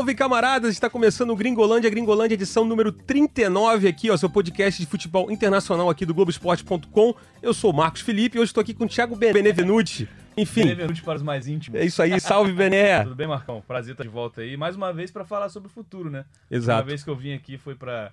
[0.00, 0.72] Salve, camaradas!
[0.72, 5.90] Está começando o Gringolândia, Gringolândia, edição número 39 aqui, ó, seu podcast de futebol internacional
[5.90, 7.14] aqui do Globoesporte.com.
[7.42, 10.08] Eu sou o Marcos Felipe e hoje estou aqui com o Thiago Benevenuti.
[10.38, 10.62] Enfim.
[10.62, 11.78] Benevenuti para os mais íntimos.
[11.78, 13.02] É isso aí, salve Bené!
[13.04, 13.62] Tudo bem, Marcão?
[13.68, 14.56] Prazer estar de volta aí.
[14.56, 16.24] Mais uma vez para falar sobre o futuro, né?
[16.50, 16.78] Exato.
[16.78, 18.10] Uma vez que eu vim aqui foi para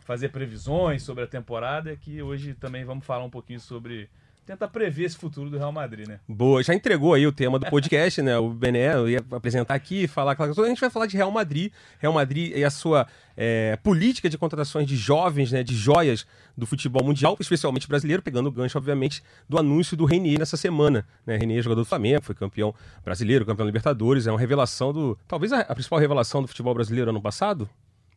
[0.00, 4.10] fazer previsões sobre a temporada, que hoje também vamos falar um pouquinho sobre
[4.48, 6.20] tentar prever esse futuro do Real Madrid, né?
[6.26, 8.38] Boa, já entregou aí o tema do podcast, né?
[8.38, 10.62] O Bené ia apresentar aqui, falar aquela coisa.
[10.62, 14.38] A gente vai falar de Real Madrid, Real Madrid e a sua é, política de
[14.38, 15.62] contratações de jovens, né?
[15.62, 16.26] De joias
[16.56, 21.06] do futebol mundial, especialmente brasileiro, pegando o gancho, obviamente, do anúncio do Renier nessa semana.
[21.26, 21.36] Né?
[21.36, 22.74] Renier, jogador do Flamengo, foi campeão
[23.04, 25.18] brasileiro, campeão Libertadores, é uma revelação do.
[25.28, 27.68] Talvez a principal revelação do futebol brasileiro ano passado.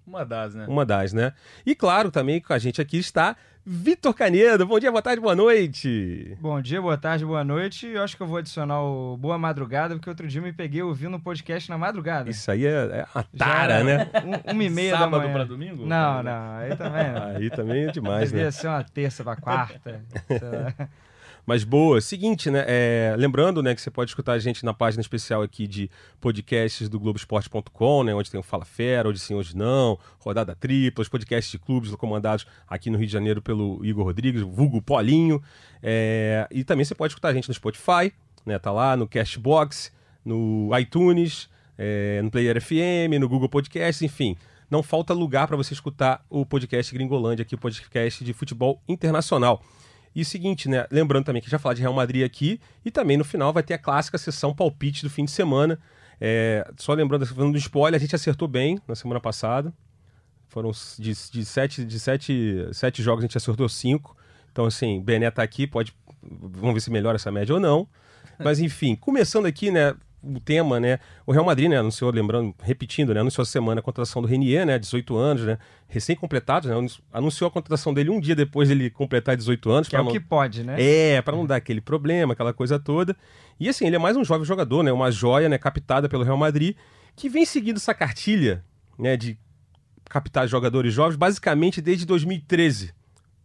[0.05, 0.65] Uma das, né?
[0.67, 1.33] Uma das, né?
[1.65, 4.65] E claro, também com a gente aqui está Vitor Canedo.
[4.65, 6.35] Bom dia, boa tarde, boa noite.
[6.41, 7.85] Bom dia, boa tarde, boa noite.
[7.85, 10.81] Eu acho que eu vou adicionar o boa madrugada, porque outro dia eu me peguei
[10.81, 12.29] ouvindo o podcast na madrugada.
[12.29, 14.09] Isso aí é, é uma tara, né?
[14.47, 15.33] Um, uma e meia Sábado da manhã.
[15.33, 15.85] para domingo?
[15.85, 17.23] Não, não, aí também não.
[17.23, 18.51] Aí também é demais, Devia né?
[18.51, 20.01] ser uma terça pra quarta.
[20.27, 20.89] sei lá.
[21.51, 22.63] Mas boa, seguinte, né?
[22.65, 26.87] é, lembrando, né, que você pode escutar a gente na página especial aqui de podcasts
[26.87, 28.15] do Globoesporte.com, né?
[28.15, 31.93] Onde tem o Fala Fera, hoje sim, hoje não, Rodada Tripla, os podcasts de clubes
[31.95, 35.43] comandados aqui no Rio de Janeiro pelo Igor Rodrigues, vulgo Polinho.
[35.83, 38.13] É, e também você pode escutar a gente no Spotify,
[38.45, 38.57] né?
[38.57, 39.91] Tá lá no Cashbox,
[40.23, 44.37] no iTunes, é, no Player FM, no Google Podcast, enfim.
[44.69, 49.61] Não falta lugar para você escutar o podcast Gringolândia, aqui o podcast de futebol internacional.
[50.13, 50.85] E o seguinte, né?
[50.91, 53.73] Lembrando também que já falar de Real Madrid aqui e também no final vai ter
[53.73, 55.79] a clássica sessão palpite do fim de semana.
[56.19, 59.73] É, só lembrando, falando do spoiler, a gente acertou bem na semana passada.
[60.49, 64.15] Foram de, de, sete, de sete, sete jogos, a gente acertou cinco.
[64.51, 65.93] Então, assim, Bené tá aqui, pode.
[66.21, 67.87] Vamos ver se melhora essa média ou não.
[68.37, 69.95] Mas, enfim, começando aqui, né?
[70.23, 70.99] O tema, né?
[71.25, 71.77] O Real Madrid, né?
[71.77, 73.21] Anunciou, lembrando, repetindo, né?
[73.21, 74.77] Anunciou a semana a contratação do Renier, né?
[74.77, 75.57] 18 anos, né?
[75.87, 76.87] Recém-completado, né?
[77.11, 79.87] Anunciou a contratação dele um dia depois dele completar 18 anos.
[79.87, 80.75] Que é o não- que pode, né?
[80.79, 83.15] é, para não dar aquele problema, aquela coisa toda.
[83.59, 84.91] E assim, ele é mais um jovem jogador, né?
[84.91, 85.57] Uma joia, né?
[85.57, 86.75] Captada pelo Real Madrid,
[87.15, 88.63] que vem seguindo essa cartilha,
[88.99, 89.17] né?
[89.17, 89.37] De
[90.05, 92.93] captar jogadores jovens, basicamente desde 2013.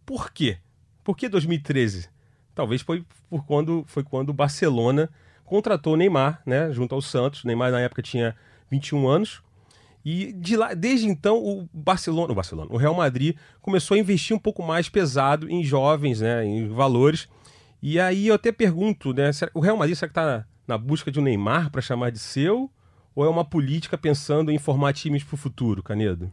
[0.05, 0.57] Por quê?
[1.03, 2.09] Por que 2013?
[2.53, 5.09] Talvez foi por quando foi quando o Barcelona
[5.47, 6.71] contratou o Neymar, né?
[6.71, 7.43] Junto ao Santos.
[7.43, 8.35] O Neymar na época tinha
[8.69, 9.41] 21 anos.
[10.05, 14.35] E de lá, desde então, o Barcelona, o Barcelona, o Real Madrid começou a investir
[14.35, 17.27] um pouco mais pesado em jovens, né, em valores.
[17.81, 21.11] E aí eu até pergunto, né, será- o Real Madrid será que está na busca
[21.11, 22.71] de um Neymar para chamar de seu?
[23.13, 26.31] Ou é uma política pensando em formar times para o futuro, Canedo?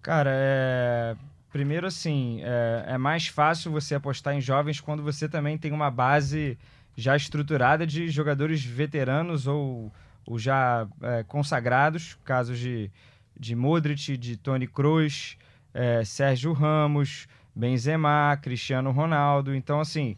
[0.00, 1.16] Cara, é...
[1.52, 2.84] primeiro assim, é...
[2.94, 6.56] é mais fácil você apostar em jovens quando você também tem uma base
[6.98, 9.92] já estruturada de jogadores veteranos ou,
[10.26, 12.90] ou já é, consagrados, casos de,
[13.38, 15.38] de Modric, de Toni Kroos,
[15.72, 19.54] é, Sérgio Ramos, Benzema, Cristiano Ronaldo.
[19.54, 20.16] Então, assim,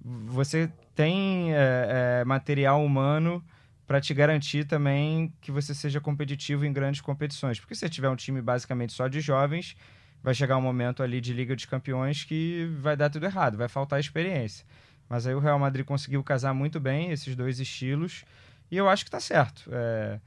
[0.00, 3.44] você tem é, é, material humano
[3.84, 7.58] para te garantir também que você seja competitivo em grandes competições.
[7.58, 9.74] Porque se você tiver um time basicamente só de jovens,
[10.22, 13.68] vai chegar um momento ali de Liga dos Campeões que vai dar tudo errado, vai
[13.68, 14.64] faltar experiência.
[15.10, 18.24] Mas aí o Real Madrid conseguiu casar muito bem esses dois estilos
[18.70, 19.68] e eu acho que tá certo.
[19.72, 20.20] É,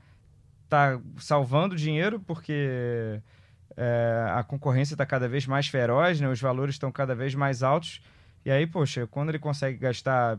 [0.68, 3.22] tá salvando dinheiro porque
[3.78, 6.28] é, a concorrência está cada vez mais feroz, né?
[6.28, 8.02] os valores estão cada vez mais altos.
[8.46, 10.38] E aí, poxa, quando ele consegue gastar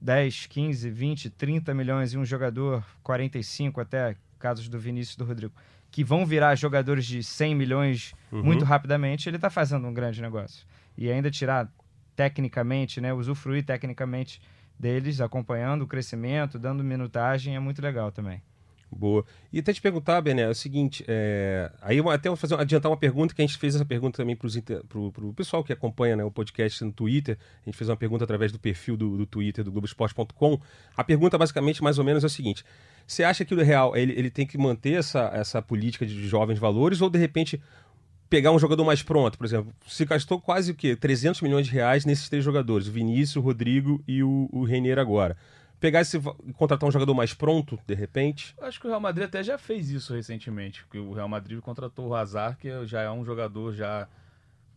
[0.00, 5.24] 10, 15, 20, 30 milhões em um jogador, 45 até, casos do Vinícius e do
[5.26, 5.52] Rodrigo,
[5.90, 8.42] que vão virar jogadores de 100 milhões Uhum.
[8.42, 10.64] muito rapidamente, ele está fazendo um grande negócio.
[10.96, 11.68] E ainda tirar
[12.20, 14.42] tecnicamente, né, usufruir tecnicamente
[14.78, 18.42] deles, acompanhando o crescimento, dando minutagem, é muito legal também.
[18.92, 19.24] Boa.
[19.50, 21.72] E até te perguntar, Bené, é o seguinte, é...
[21.80, 24.36] aí eu até vou fazer, adiantar uma pergunta, que a gente fez essa pergunta também
[24.36, 28.24] para o pessoal que acompanha né, o podcast no Twitter, a gente fez uma pergunta
[28.24, 30.60] através do perfil do, do Twitter do Globoesporte.com.
[30.94, 32.66] A pergunta basicamente, mais ou menos, é o seguinte,
[33.06, 36.58] você acha que o Real ele, ele tem que manter essa, essa política de jovens
[36.58, 37.62] valores ou, de repente,
[38.30, 40.94] pegar um jogador mais pronto, por exemplo, se gastou quase o quê?
[40.96, 44.98] 300 milhões de reais nesses três jogadores, o Vinícius, o Rodrigo e o, o Renier
[44.98, 45.36] agora.
[45.80, 46.20] Pegar esse,
[46.56, 49.90] contratar um jogador mais pronto, de repente, acho que o Real Madrid até já fez
[49.90, 54.06] isso recentemente, porque o Real Madrid contratou o Hazard, que já é um jogador já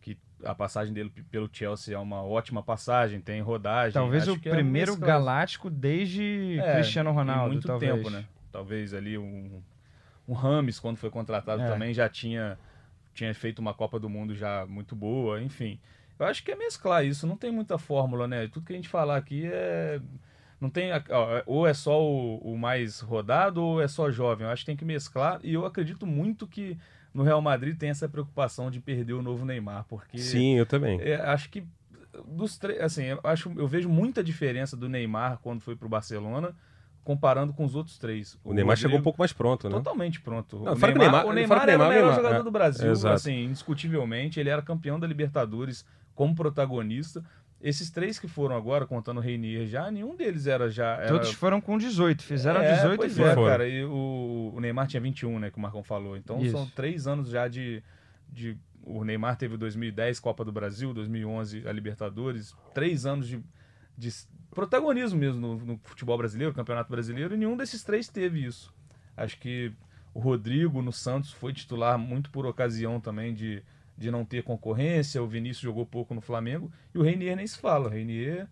[0.00, 3.92] que a passagem dele pelo Chelsea é uma ótima passagem, tem rodagem.
[3.92, 7.94] Talvez Acho o que é primeiro mescla- galáctico desde É, Cristiano Ronaldo, muito talvez.
[7.94, 8.24] tempo, né?
[8.50, 9.60] Talvez ali um,
[10.26, 11.68] um Rames, quando foi contratado É.
[11.70, 12.58] também, já tinha,
[13.14, 15.78] tinha feito uma Copa do Mundo já muito boa, enfim.
[16.18, 18.46] Eu acho que é mesclar isso, não tem muita fórmula, né?
[18.48, 20.00] Tudo que a gente falar aqui é.
[20.60, 20.90] Não tem.
[21.10, 24.46] Ó, ou é só o, o, mais rodado ou é só jovem.
[24.46, 25.40] Eu acho que tem que mesclar.
[25.42, 26.78] E eu acredito muito que
[27.12, 29.84] no Real Madrid tem essa preocupação de perder o novo Neymar.
[29.88, 30.18] Porque.
[30.18, 31.00] Sim, eu também.
[31.00, 31.66] É, acho que
[32.26, 32.80] dos três.
[32.80, 36.54] Assim, eu, acho, eu vejo muita diferença do Neymar quando foi pro Barcelona
[37.04, 38.34] comparando com os outros três.
[38.42, 39.76] O, o Neymar Rodrigo, chegou um pouco mais pronto, né?
[39.76, 40.58] Totalmente pronto.
[40.58, 42.90] Não, o, Neymar, Neymar, o Neymar, era Neymar, o melhor Neymar, jogador é, do Brasil,
[42.90, 43.14] exato.
[43.14, 44.40] assim, indiscutivelmente.
[44.40, 45.84] Ele era campeão da Libertadores
[46.14, 47.22] como protagonista.
[47.60, 50.96] Esses três que foram agora, contando o Reinier já, nenhum deles era já.
[50.96, 51.08] Era...
[51.08, 53.44] Todos foram com 18, fizeram é, 18 pois e é, foram.
[53.48, 53.68] cara.
[53.68, 56.16] E o, o, Neymar tinha 21, né, que o Marcão falou.
[56.16, 56.52] Então Isso.
[56.52, 57.82] são três anos já de,
[58.30, 58.58] de.
[58.82, 62.54] O Neymar teve 2010 Copa do Brasil, 2011 a Libertadores.
[62.74, 63.42] Três anos de,
[63.96, 64.10] de
[64.54, 68.72] protagonismo mesmo no, no futebol brasileiro, Campeonato Brasileiro, e nenhum desses três teve isso.
[69.16, 69.72] Acho que
[70.14, 73.62] o Rodrigo no Santos foi titular muito por ocasião também de
[73.96, 77.58] de não ter concorrência, o Vinícius jogou pouco no Flamengo, e o Reinier nem se
[77.58, 77.86] fala.
[77.86, 78.48] O Reinier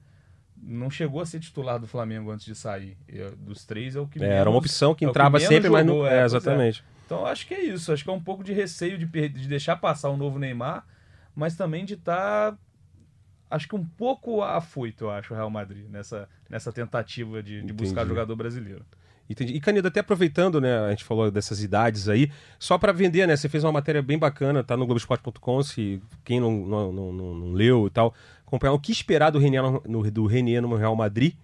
[0.57, 2.97] não chegou a ser titular do Flamengo antes de sair.
[3.09, 5.49] Eu, dos três é o que É, menos, era uma opção que é entrava menos
[5.49, 5.95] sempre, mas não.
[5.95, 6.85] jogou, É, pois exatamente.
[7.05, 7.93] Então acho que é isso.
[7.93, 10.87] Acho que é um pouco de receio de, de deixar passar o novo Neymar,
[11.35, 12.57] mas também de estar.
[13.53, 17.73] Acho que um pouco afoito, eu acho, o Real Madrid, nessa, nessa tentativa de, de
[17.73, 18.85] buscar jogador brasileiro.
[19.31, 19.55] Entendi.
[19.55, 23.37] E Canedo, até aproveitando, né, a gente falou dessas idades aí, só para vender, né,
[23.37, 27.53] você fez uma matéria bem bacana, tá no Globoesporte.com, se quem não, não, não, não-
[27.53, 28.13] leu e tal,
[28.47, 31.35] acompanhar o que esperar do Renier no, no- do Renier no Real Madrid.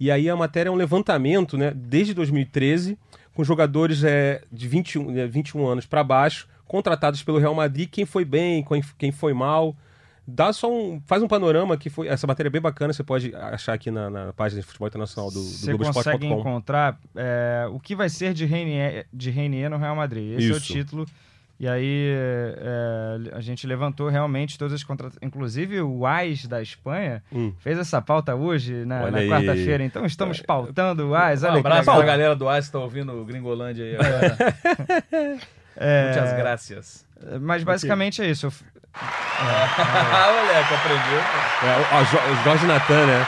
[0.00, 2.98] E aí a matéria é um levantamento, né, desde 2013,
[3.34, 8.04] com jogadores é, de 21, né, 21 anos para baixo, contratados pelo Real Madrid, quem
[8.04, 9.74] foi bem, quem, quem foi mal.
[10.30, 11.00] Dá só um.
[11.06, 12.06] Faz um panorama que foi.
[12.06, 15.30] Essa matéria é bem bacana, você pode achar aqui na, na página de futebol internacional
[15.30, 19.78] do, do Você consegue encontrar é, o que vai ser de Reinier, de Reinier no
[19.78, 20.38] Real Madrid.
[20.38, 20.66] Esse é o Isso.
[20.70, 21.06] título.
[21.58, 25.22] E aí é, a gente levantou realmente todas as contratações.
[25.22, 27.52] Inclusive o AIS da Espanha Hum.
[27.60, 29.28] fez essa pauta hoje, na, Olha na aí.
[29.30, 29.82] quarta-feira.
[29.82, 31.42] Então estamos pautando o AIS.
[31.42, 34.36] Olha um abraço pra galera do AS que tá ouvindo o Gringolândia aí agora.
[35.76, 37.06] É, Muitas graças.
[37.40, 38.52] Mas basicamente é isso.
[38.94, 41.20] Ah, moleque, aprendeu.
[41.62, 43.26] É, o, ó, Jo- Jorge Natan, né?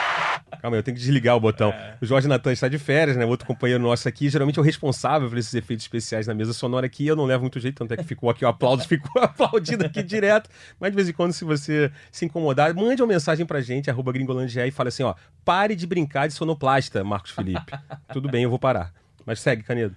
[0.61, 1.69] Calma aí, eu tenho que desligar o botão.
[1.69, 1.95] É.
[2.01, 3.25] O Jorge Natan está de férias, né?
[3.25, 6.85] Outro companheiro nosso aqui, geralmente é o responsável por esses efeitos especiais na mesa sonora
[6.85, 7.07] aqui.
[7.07, 10.03] Eu não levo muito jeito, tanto é que ficou aqui o aplauso, ficou aplaudido aqui
[10.03, 10.49] direto.
[10.79, 14.11] Mas de vez em quando, se você se incomodar, mande uma mensagem pra gente, arroba
[14.11, 17.71] gringolandia, e fale assim, ó, pare de brincar de sonoplasta, Marcos Felipe.
[18.13, 18.91] Tudo bem, eu vou parar.
[19.25, 19.95] Mas segue, Canedo.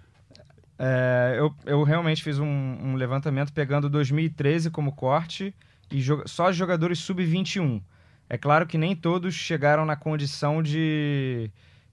[0.78, 5.54] É, eu, eu realmente fiz um, um levantamento pegando 2013 como corte
[5.90, 7.80] e jo- só jogadores sub-21.
[8.28, 11.50] É claro que nem todos chegaram na condição de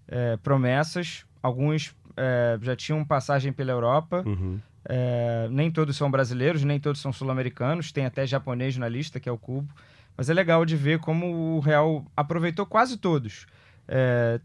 [0.07, 1.25] é, promessas.
[1.43, 4.23] Alguns é, já tinham passagem pela Europa.
[4.25, 4.59] Uhum.
[4.85, 7.91] É, nem todos são brasileiros, nem todos são sul-americanos.
[7.91, 9.71] Tem até japonês na lista, que é o Cubo.
[10.17, 13.45] Mas é legal de ver como o Real aproveitou quase todos.
[13.87, 14.39] É,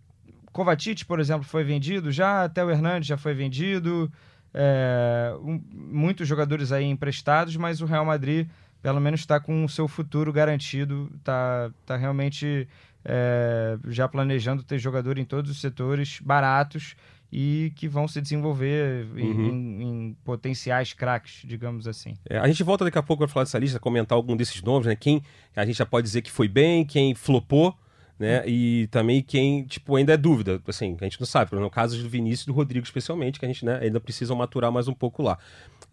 [0.57, 4.11] Kovacic, por exemplo, foi vendido já, até o Hernandes já foi vendido,
[4.55, 8.49] é, um- muitos jogadores aí emprestados, mas o Real Madrid
[8.83, 12.69] pelo menos está com o seu futuro garantido, está tá realmente
[13.09, 16.97] é, já planejando ter jogador em todos os setores baratos
[17.31, 19.47] e que vão se desenvolver em- Uhum.
[19.49, 22.15] em, em potenciais craques, digamos assim.
[22.29, 24.87] É, a gente volta daqui a pouco para falar dessa lista, comentar algum desses nomes,
[24.89, 24.97] né?
[24.97, 25.23] Quem
[25.55, 27.77] a gente já pode dizer que foi bem, quem flopou,
[28.19, 28.43] né?
[28.47, 31.55] E também quem, tipo, ainda é dúvida, assim, a gente não sabe.
[31.55, 34.73] No caso do Vinícius e do Rodrigo, especialmente, que a gente né, ainda precisa maturar
[34.73, 35.39] mais um pouco lá.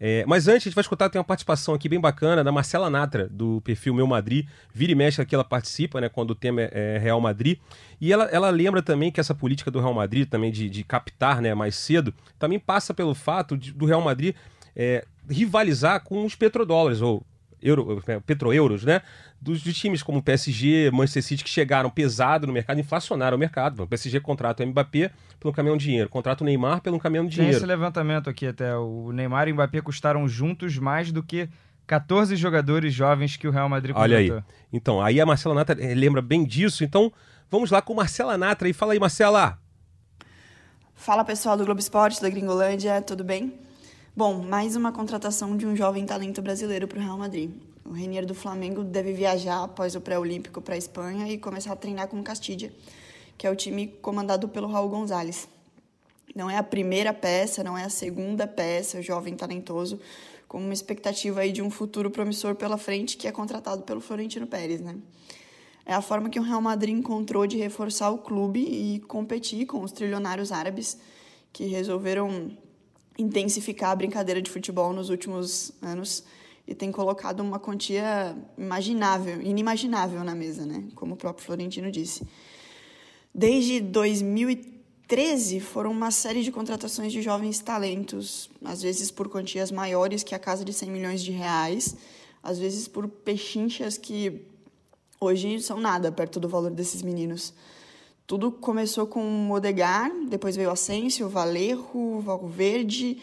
[0.00, 2.90] É, mas antes, a gente vai escutar, tem uma participação aqui bem bacana da Marcela
[2.90, 4.46] Natra, do perfil Meu Madrid.
[4.72, 6.08] Vira e mexe aqui, ela participa, né?
[6.08, 7.58] Quando o tema é, é Real Madrid.
[8.00, 11.40] E ela, ela lembra também que essa política do Real Madrid, também de, de captar
[11.40, 14.34] né, mais cedo, também passa pelo fato de- do Real Madrid
[14.74, 17.24] é, rivalizar com os petrodólares, ou
[17.64, 19.00] euro, é, petroeuros, né?
[19.40, 23.82] Dos, de times como PSG, Manchester City, que chegaram pesado no mercado, inflacionaram o mercado.
[23.82, 27.36] O PSG contrata o Mbappé pelo caminhão de dinheiro, contrata o Neymar pelo caminhão de
[27.36, 27.66] Tem esse dinheiro.
[27.80, 28.76] levantamento aqui até.
[28.76, 31.48] O Neymar e o Mbappé custaram juntos mais do que
[31.86, 34.28] 14 jogadores jovens que o Real Madrid Olha aí.
[34.28, 34.54] contratou.
[34.72, 36.84] Então, aí a Marcela Natra eh, lembra bem disso.
[36.84, 37.12] Então,
[37.50, 38.68] vamos lá com Marcela Natra.
[38.68, 39.58] E fala aí, Marcela.
[40.94, 43.52] Fala pessoal do Globo Esporte, da Gringolândia, tudo bem?
[44.16, 47.50] Bom, mais uma contratação de um jovem talento brasileiro para o Real Madrid.
[47.84, 51.76] O Renier do Flamengo deve viajar após o pré-olímpico para a Espanha e começar a
[51.76, 52.70] treinar com o Castilla,
[53.36, 55.48] que é o time comandado pelo Raul Gonzalez.
[56.32, 59.98] Não é a primeira peça, não é a segunda peça, o jovem talentoso,
[60.46, 64.46] com uma expectativa aí de um futuro promissor pela frente, que é contratado pelo Florentino
[64.46, 64.94] Pérez, né?
[65.84, 69.82] É a forma que o Real Madrid encontrou de reforçar o clube e competir com
[69.82, 70.98] os trilionários árabes
[71.52, 72.56] que resolveram
[73.18, 76.24] intensificar a brincadeira de futebol nos últimos anos
[76.66, 80.84] e tem colocado uma quantia imaginável, inimaginável na mesa, né?
[80.94, 82.26] Como o próprio Florentino disse.
[83.34, 90.22] Desde 2013 foram uma série de contratações de jovens talentos, às vezes por quantias maiores
[90.22, 91.96] que a casa de 100 milhões de reais,
[92.42, 94.46] às vezes por pechinchas que
[95.20, 97.52] hoje são nada perto do valor desses meninos.
[98.26, 103.18] Tudo começou com o Odegar, depois veio o Asensio, o Valerro, o Valverde,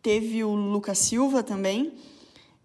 [0.00, 1.92] teve o Lucas Silva também.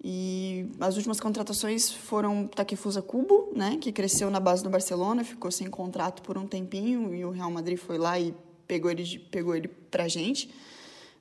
[0.03, 5.50] E as últimas contratações foram Takefusa Kubo, né, que cresceu na base do Barcelona, ficou
[5.50, 8.36] sem contrato por um tempinho e o Real Madrid foi lá e
[8.68, 10.53] pegou ele, pegou ele pra gente.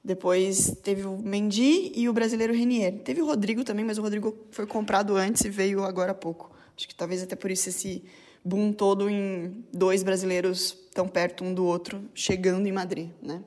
[0.04, 2.98] Depois teve o Mendy e o brasileiro Renier.
[3.04, 6.50] Teve o Rodrigo também, mas o Rodrigo foi comprado antes e veio agora há pouco.
[6.76, 8.02] Acho que talvez até por isso esse
[8.44, 13.42] boom todo em dois brasileiros tão perto um do outro, chegando em Madrid, né?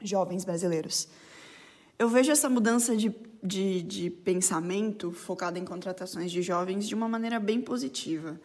[0.00, 1.08] Jovens brasileiros.
[1.98, 7.08] Eu vejo essa mudança de, de, de pensamento focada em contratações de jovens de uma
[7.08, 8.40] maneira bem positiva.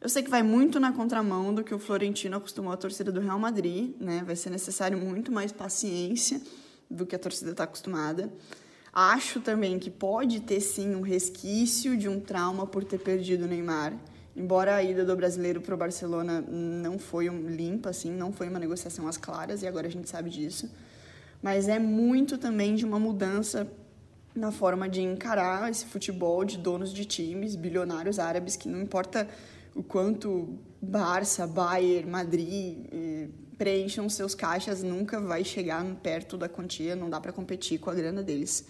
[0.00, 3.20] Eu sei que vai muito na contramão do que o Florentino acostumou a torcida do
[3.20, 4.22] Real Madrid, né?
[4.24, 6.40] Vai ser necessário muito mais paciência
[6.90, 8.32] do que a torcida está acostumada.
[8.92, 13.48] Acho também que pode ter sim um resquício de um trauma por ter perdido o
[13.48, 13.92] Neymar.
[14.36, 18.48] Embora a ida do brasileiro para o Barcelona não foi um limpa, assim, não foi
[18.48, 20.68] uma negociação às claras, e agora a gente sabe disso.
[21.40, 23.70] Mas é muito também de uma mudança
[24.34, 29.28] na forma de encarar esse futebol de donos de times, bilionários árabes, que não importa
[29.74, 36.96] o quanto Barça, Bayern, Madrid eh, preencham seus caixas, nunca vai chegar perto da quantia,
[36.96, 38.66] não dá para competir com a grana deles.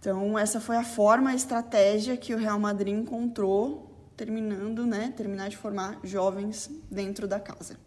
[0.00, 3.87] Então, essa foi a forma, a estratégia que o Real Madrid encontrou
[4.18, 7.78] terminando, né, terminar de formar jovens dentro da casa.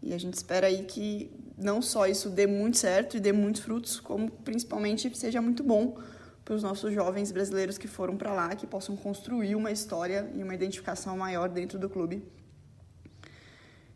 [0.00, 3.62] E a gente espera aí que não só isso dê muito certo e dê muitos
[3.62, 5.98] frutos, como principalmente seja muito bom
[6.44, 10.42] para os nossos jovens brasileiros que foram para lá, que possam construir uma história e
[10.42, 12.22] uma identificação maior dentro do clube.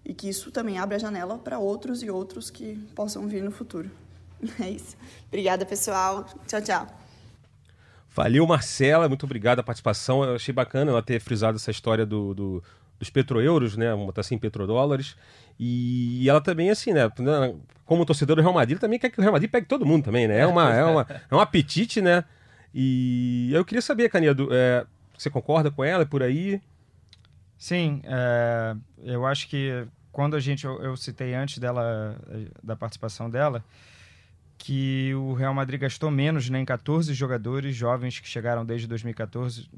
[0.05, 3.53] E que isso também abra a janela para outros e outros que possam vir no
[3.53, 3.91] futuro.
[4.59, 4.97] É isso.
[5.29, 6.27] Obrigada, pessoal.
[6.49, 6.87] Tchau, tchau.
[8.13, 10.25] Valeu, Marcela, muito obrigado a participação.
[10.25, 12.63] Eu achei bacana ela ter frisado essa história do, do
[13.01, 13.91] dos petroeuros, né?
[13.91, 15.17] Vamos botar assim, petrodólares.
[15.59, 17.11] E, ela também, assim, né?
[17.87, 20.29] Como torcedor do Real Madrid, também quer que o Real Madrid pegue todo mundo também,
[20.29, 20.41] né?
[20.41, 22.25] É, uma, é, uma, é um apetite, né?
[22.75, 24.87] E eu queria saber, Canedo, é,
[25.17, 26.03] você concorda com ela?
[26.03, 26.61] É por aí?
[27.57, 32.17] Sim, é, eu acho que quando a gente, eu, eu citei antes dela,
[32.63, 33.65] da participação dela,
[34.63, 39.71] que o Real Madrid gastou menos né, em 14 jogadores jovens que chegaram desde 2014.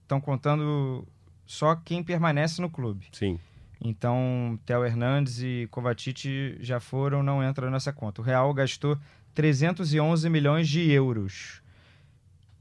[0.00, 1.06] Estão contando
[1.44, 3.08] só quem permanece no clube.
[3.12, 3.38] Sim.
[3.78, 8.22] Então, Theo Hernandes e Kovacic já foram, não entram nessa conta.
[8.22, 8.96] O Real gastou
[9.34, 11.60] 311 milhões de euros.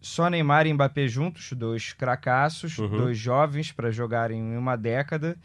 [0.02, 2.90] Só Neymar e Mbappé juntos, dois cracassos, uhum.
[2.90, 5.38] dois jovens para jogarem em uma década,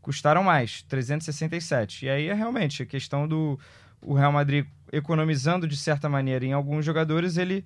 [0.00, 2.06] custaram mais, 367.
[2.06, 3.58] E aí é realmente a questão do
[4.02, 7.64] o Real Madrid economizando de certa maneira em alguns jogadores, ele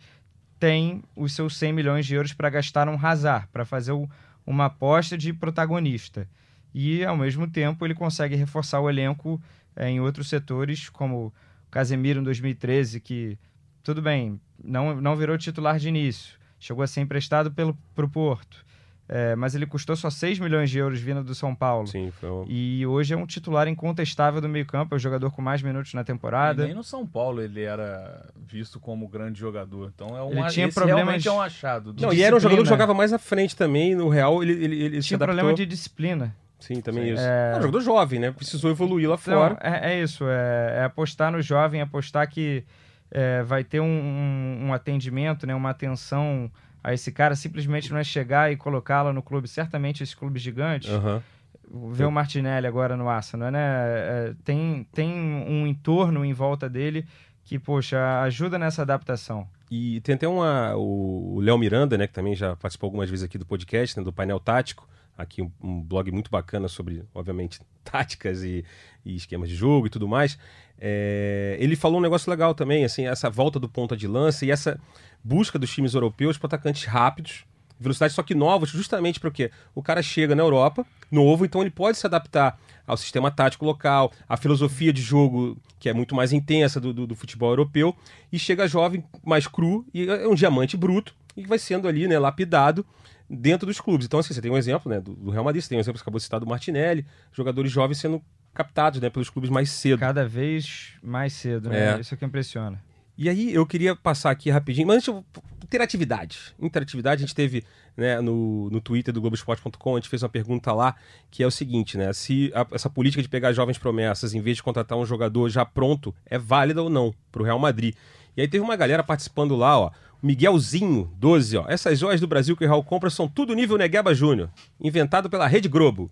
[0.59, 4.09] tem os seus 100 milhões de euros para gastar um Hazard, para fazer o,
[4.47, 6.29] uma aposta de protagonista.
[6.73, 9.41] E, ao mesmo tempo, ele consegue reforçar o elenco
[9.75, 11.33] é, em outros setores, como
[11.71, 13.39] Casemiro em 2013, que,
[13.83, 18.65] tudo bem, não, não virou titular de início, chegou a ser emprestado para o Porto.
[19.09, 21.87] É, mas ele custou só 6 milhões de euros vindo do São Paulo.
[21.87, 22.45] Sim, foi um...
[22.49, 26.03] E hoje é um titular incontestável do meio-campo, é o jogador com mais minutos na
[26.03, 26.65] temporada.
[26.65, 29.93] E nem no São Paulo ele era visto como grande jogador.
[29.95, 31.95] Então é um ele tinha problemas é um achado.
[32.01, 33.95] Não, e era um jogador que jogava mais à frente também.
[33.95, 36.35] No Real, ele, ele, ele tinha problema de disciplina.
[36.59, 37.15] Sim, também Sim.
[37.15, 37.23] isso.
[37.23, 37.53] É...
[37.55, 38.33] é um jogador jovem, né?
[38.33, 39.59] Precisou evoluir lá então, fora.
[39.61, 42.65] É, é, isso, é, é, apostar no jovem, apostar que
[43.11, 46.51] é, vai ter um, um, um atendimento, né, uma atenção
[46.87, 50.89] a esse cara simplesmente não é chegar e colocá-lo no clube, certamente esse clube gigante.
[50.89, 51.93] Uhum.
[51.93, 53.59] Ver o Martinelli agora no Arsenal, né?
[53.61, 57.05] É, tem, tem um entorno em volta dele
[57.43, 59.49] que, poxa, ajuda nessa adaptação.
[59.69, 63.37] E tem até uma, o Léo Miranda, né, que também já participou algumas vezes aqui
[63.37, 64.89] do podcast, né, do painel tático,
[65.19, 68.65] aqui um, um, blog muito bacana sobre, obviamente, táticas e,
[69.05, 70.39] e esquemas de jogo e tudo mais.
[70.79, 74.53] É, ele falou um negócio legal também, assim, essa volta do ponta de lança e
[74.53, 74.79] essa
[75.27, 77.45] busca dos times europeus por atacantes rápidos,
[77.81, 81.99] velocidade só que novos, justamente porque o cara chega na Europa, novo, então ele pode
[81.99, 86.81] se adaptar ao sistema tático local, à filosofia de jogo que é muito mais intensa
[86.81, 87.95] do, do, do futebol europeu,
[88.33, 92.19] e chega jovem, mais cru, e é um diamante bruto, e vai sendo ali, né,
[92.19, 92.87] lapidado
[93.29, 94.07] dentro dos clubes.
[94.07, 95.99] Então, assim, você tem um exemplo né, do, do Real Madrid, você tem um exemplo
[95.99, 98.23] que acabou de citar do Martinelli, jogadores jovens sendo
[98.55, 99.99] captados né, pelos clubes mais cedo.
[99.99, 101.97] Cada vez mais cedo, né?
[101.97, 102.01] É.
[102.01, 102.81] Isso é que impressiona.
[103.19, 105.25] E aí eu queria passar aqui rapidinho, mas antes eu
[105.65, 106.39] interatividade.
[106.61, 107.65] Interatividade, a gente teve
[107.97, 110.95] né, no, no Twitter do Globoesporte.com, a gente fez uma pergunta lá,
[111.31, 112.13] que é o seguinte, né?
[112.13, 115.65] Se a, essa política de pegar jovens promessas em vez de contratar um jogador já
[115.65, 117.95] pronto é válida ou não para o Real Madrid.
[118.37, 119.91] E aí teve uma galera participando lá, ó.
[120.23, 121.65] Miguelzinho, 12, ó.
[121.69, 125.47] Essas joias do Brasil que o Real compra são tudo nível Negueba Júnior, inventado pela
[125.47, 126.11] Rede Globo.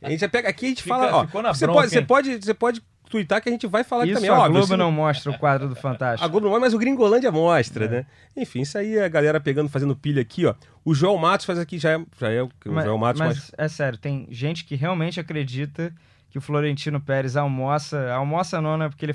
[0.00, 1.52] A gente já pega aqui e a gente Fica- fala, ó.
[1.52, 4.28] Você bronca, pode, você pode, você pode twittar que a gente vai falar Isso também,
[4.30, 4.52] a óbvio.
[4.52, 6.28] Globo se não mostra o quadro do a Fantástico.
[6.30, 8.06] Globo não vai, mas o Gringolândia mostra, né?
[8.36, 10.54] Enfim, isso aí a galera pegando, fazendo pilha aqui, ó.
[10.84, 13.36] O Joel Matos faz aqui, já é, já é o o Mas, Joel Matos, mas,
[13.36, 15.92] mas é sério, tem gente que realmente acredita
[16.30, 18.88] que o Florentino Pérez almoça, almoça não, né?
[18.88, 19.14] Porque ele,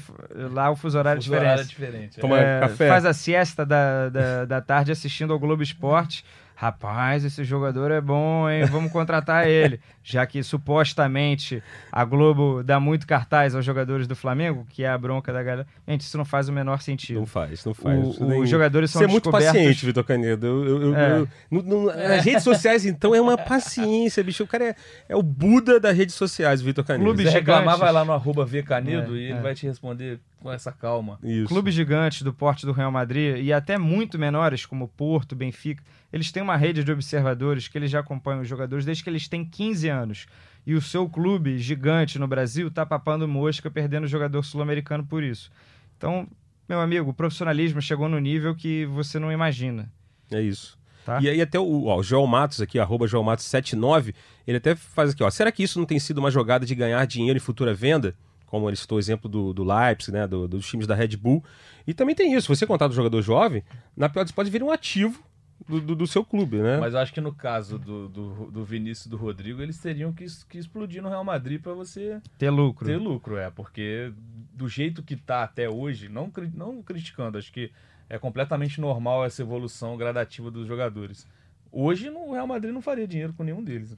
[0.54, 2.12] lá o fuso horário é Fuso horário é diferente.
[2.12, 2.20] diferente.
[2.20, 2.22] é.
[2.22, 2.88] Toma- É, café.
[2.88, 6.24] Faz a siesta da, da, da tarde assistindo ao Globo Esporte.
[6.60, 8.66] Rapaz, esse jogador é bom, hein?
[8.66, 9.80] Vamos contratar ele.
[10.04, 11.62] Já que supostamente
[11.92, 15.68] a Globo dá muito cartaz aos jogadores do Flamengo, que é a bronca da galera.
[15.88, 17.20] Gente, isso não faz o menor sentido.
[17.20, 18.00] não faz, não faz.
[18.00, 20.48] O- Isso os nem- jogadores são Você é muito paciente, Vitor Canedo.
[20.48, 21.20] Eu, eu- É.
[21.20, 24.44] eu- no- no- nas redes sociais, então, é uma paciência, bicho.
[24.44, 24.76] O cara é,
[25.10, 27.04] é o Buda das redes sociais, Vitor Canedo.
[27.06, 29.42] Clube reclamar, vai lá no arroba vcanedo É, e ele é.
[29.42, 31.20] vai te responder com essa calma.
[31.24, 31.48] Isso.
[31.48, 36.32] Clubes gigantes do porte do Real Madrid e até muito menores, como Porto, Benfica, eles
[36.32, 39.44] têm uma rede de observadores que eles já acompanham os jogadores desde que eles têm
[39.44, 40.28] 15 anos.
[40.66, 45.50] E o seu clube gigante no Brasil tá papando mosca, perdendo jogador sul-americano por isso.
[45.98, 46.28] Então,
[46.68, 49.92] meu amigo, o profissionalismo chegou no nível que você não imagina.
[50.32, 50.78] É isso.
[51.06, 51.22] Tá.
[51.22, 54.14] E aí até o, ó, o Joel Matos aqui, arroba Joel Matos 79,
[54.46, 55.30] ele até faz aqui, ó.
[55.30, 58.14] Será que isso não tem sido uma jogada de ganhar dinheiro em futura venda?
[58.48, 60.26] Como ele citou o exemplo do, do Leipzig, né?
[60.28, 61.44] do- dos times da Red Bull.
[61.86, 62.54] E também tem isso.
[62.56, 63.64] Você contrata um jogador jovem,
[63.96, 65.22] na pior das pode vir um ativo
[65.68, 66.78] do, do, do seu clube, né?
[66.78, 70.14] Mas eu acho que no caso do, do, do Vinícius e do Rodrigo, eles teriam
[70.14, 72.86] que, que explodir no Real Madrid pra você Ter lucro.
[72.88, 73.50] ter lucro, é.
[73.52, 74.12] Porque
[74.54, 77.72] do jeito que tá até hoje, não, não criticando, acho que
[78.10, 81.28] é completamente normal essa evolução gradativa dos jogadores.
[81.72, 83.98] Hoje no Real Madrid não faria dinheiro com nenhum deles.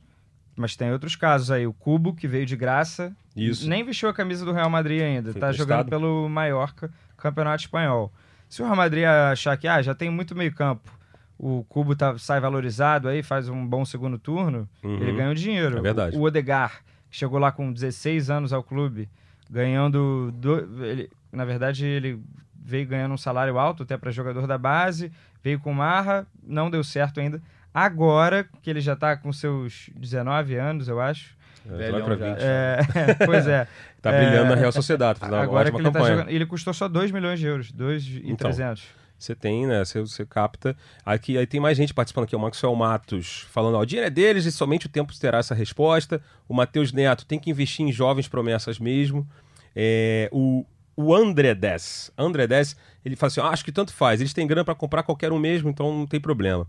[0.60, 1.66] Mas tem outros casos aí.
[1.66, 3.68] O Cubo, que veio de graça, Isso.
[3.70, 5.32] nem vestiu a camisa do Real Madrid ainda.
[5.32, 5.90] Foi tá jogando emprestado.
[6.02, 8.12] pelo Mallorca, Campeonato Espanhol.
[8.50, 10.92] Se o Real Madrid achar que ah, já tem muito meio campo,
[11.38, 14.96] o Cubo tá, sai valorizado aí, faz um bom segundo turno, Uhum.
[15.02, 15.78] ele ganha o dinheiro.
[15.78, 16.18] É verdade.
[16.18, 19.08] O, o Odegar, que chegou lá com 16 anos ao clube,
[19.50, 20.32] ganhando...
[20.36, 22.20] do- ele, na verdade, ele
[22.62, 25.12] veio ganhando um salário alto até para jogador da base,
[25.44, 27.42] veio com Marra, não deu certo ainda.
[27.86, 31.38] Agora, que ele já tá com seus 19 anos, eu acho.
[31.70, 32.34] É, Velhão vai pra já.
[32.34, 32.42] 20.
[32.42, 32.78] É,
[33.26, 33.68] pois é.
[34.02, 36.30] Tá É, brilhando na Real Sociedade, uma Agora que ele tá jogando.
[36.30, 37.70] Ele custou só 2 milhões de euros.
[37.70, 38.82] 2,300.
[39.18, 39.84] Você tem, né?
[39.84, 40.76] Você, você capta.
[41.06, 42.36] Aqui aí tem mais gente participando aqui.
[42.36, 45.54] O Maxwell Matos falando: ó, o dinheiro é deles e somente o tempo terá essa
[45.54, 46.22] resposta.
[46.48, 49.28] O Matheus Neto tem que investir em jovens promessas mesmo.
[49.76, 50.66] É, o,
[50.96, 52.12] o André 10.
[52.18, 54.22] André 10, ele fala assim: ó, acho que tanto faz.
[54.22, 56.66] Eles têm grana para comprar qualquer um mesmo, então não tem problema.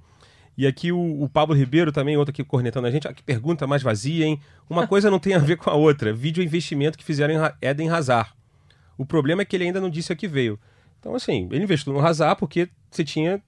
[0.60, 3.08] E aqui o, o Pablo Ribeiro também, outro aqui cornetando a gente.
[3.08, 4.38] Ah, que pergunta mais vazia, hein?
[4.68, 6.12] Uma coisa não tem a ver com a outra.
[6.12, 8.30] Vídeo investimento que fizeram em Eden Hazard.
[8.98, 10.60] O problema é que ele ainda não disse a que veio.
[10.98, 13.40] Então, assim, ele investiu no Hazard porque você tinha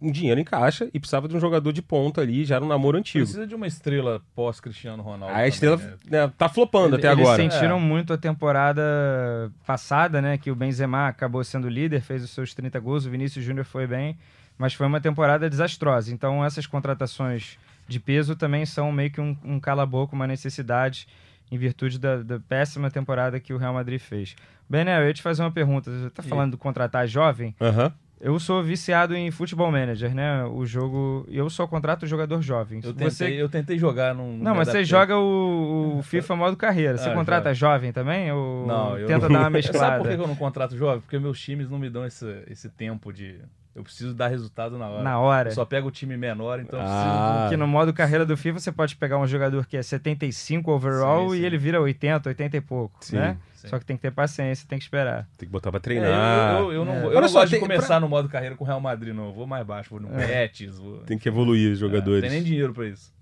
[0.00, 2.68] um dinheiro em caixa e precisava de um jogador de ponta ali, já era um
[2.68, 3.24] namoro antigo.
[3.24, 5.26] Precisa de uma estrela pós-Cristiano Ronaldo.
[5.34, 5.92] A também, estrela né?
[6.08, 7.42] né, tá flopando Ele- até Eles agora.
[7.42, 7.80] sentiram É.
[7.80, 10.38] muito a temporada passada, né?
[10.38, 13.86] Que o Benzema acabou sendo líder, fez os seus 30 gols, o Vinícius Júnior foi
[13.86, 14.16] bem,
[14.60, 16.12] mas foi uma temporada desastrosa.
[16.12, 21.08] Então essas contratações de peso também são meio que um, um cala-boca, uma necessidade
[21.50, 24.36] em virtude da, da péssima temporada que o Real Madrid fez.
[24.68, 25.90] Bené, eu ia te fazer uma pergunta.
[25.90, 27.54] Você tá E- falando de contratar jovem?
[27.60, 27.90] Aham.
[28.20, 30.44] Eu sou viciado em futebol manager, né?
[30.44, 31.26] O jogo.
[31.30, 32.80] Eu só contrato jogador jovem.
[32.84, 34.36] Eu tentei, Você eu tentei jogar num.
[34.36, 36.98] não, mas você joga o, o FIFA modo carreira.
[36.98, 38.30] Você Ah, contrata jovem também?
[38.30, 40.08] Ou Não, eu tenta dar uma Sabe por mesclada?
[40.16, 41.00] que eu não contrato jovem?
[41.00, 43.40] Porque meus times não me dão esse, esse tempo de.
[43.74, 45.02] Eu preciso dar resultado na hora.
[45.04, 45.48] Na hora.
[45.50, 47.42] Eu só pego o time menor, então eu Ah.
[47.44, 51.30] Porque no modo carreira do FIFA você pode pegar um jogador que é 75 overall
[51.30, 51.46] Sim, e sim.
[51.46, 53.36] ele vira 80, 80 e pouco, Sim, né?
[53.54, 53.68] sim.
[53.68, 55.28] Só que tem que ter paciência, tem que esperar.
[55.38, 56.10] Tem que botar pra treinar.
[56.10, 57.02] É, eu, eu, eu não, É.
[57.04, 59.14] eu Olha não só, gosto tem- de começar no modo carreira com o Real Madrid,
[59.14, 59.26] não.
[59.26, 60.76] Eu vou mais baixo, vou no Betis.
[60.76, 60.98] Vou...
[61.02, 62.22] Tem que evoluir os É, jogadores.
[62.22, 63.12] Não tem nem dinheiro pra isso.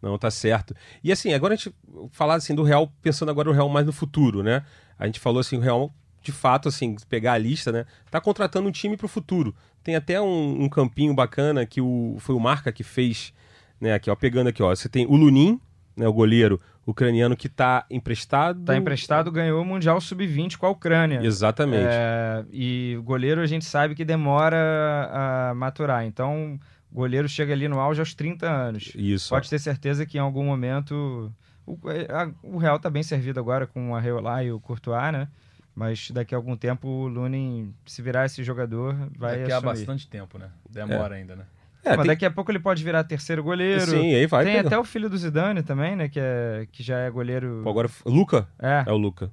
[0.00, 0.74] Não, tá certo.
[1.04, 1.72] E assim, agora a gente
[2.10, 4.62] falar assim do Real, pensando agora o Real mais no futuro, né?
[4.98, 5.92] A gente falou assim, o Real,
[6.22, 7.84] de fato, assim, pegar a lista, né?
[8.10, 9.54] Tá contratando um time pro futuro.
[9.82, 13.32] Tem até um, um campinho bacana que o, foi o Marca que fez,
[13.80, 13.94] né?
[13.94, 14.68] Aqui, ó, pegando aqui, ó.
[14.74, 15.60] Você tem o Lunin,
[15.96, 16.06] né?
[16.06, 18.64] O goleiro ucraniano que tá emprestado.
[18.64, 21.20] Tá emprestado, ganhou o Mundial Sub-20 com a Ucrânia.
[21.22, 21.84] Exatamente.
[21.88, 25.10] É, e o goleiro a gente sabe que demora
[25.50, 26.04] a maturar.
[26.04, 26.58] Então,
[26.90, 28.92] o goleiro chega ali no auge aos 30 anos.
[28.94, 29.28] Isso.
[29.30, 31.32] Pode ter certeza que em algum momento.
[31.64, 31.78] O,
[32.10, 35.28] a- o Real tá bem servido agora com o Arreolá e o Courtois, né?
[35.74, 39.72] Mas daqui a algum tempo o Lunin, se virar esse jogador, vai Daqui a assumir.
[39.72, 40.50] bastante tempo, né?
[40.68, 41.44] Demora ainda, né?
[41.84, 43.90] É, Mas tem- daqui a pouco ele pode virar terceiro goleiro.
[43.90, 44.68] Sim, aí vai Tem pegar.
[44.68, 46.08] até o filho do Zidane também, né?
[46.08, 47.60] Que, é, que já é goleiro.
[47.64, 48.46] Pô, Agora, Luca?
[48.58, 48.84] É.
[48.86, 49.30] É o Luca.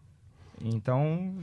[0.61, 1.33] Então,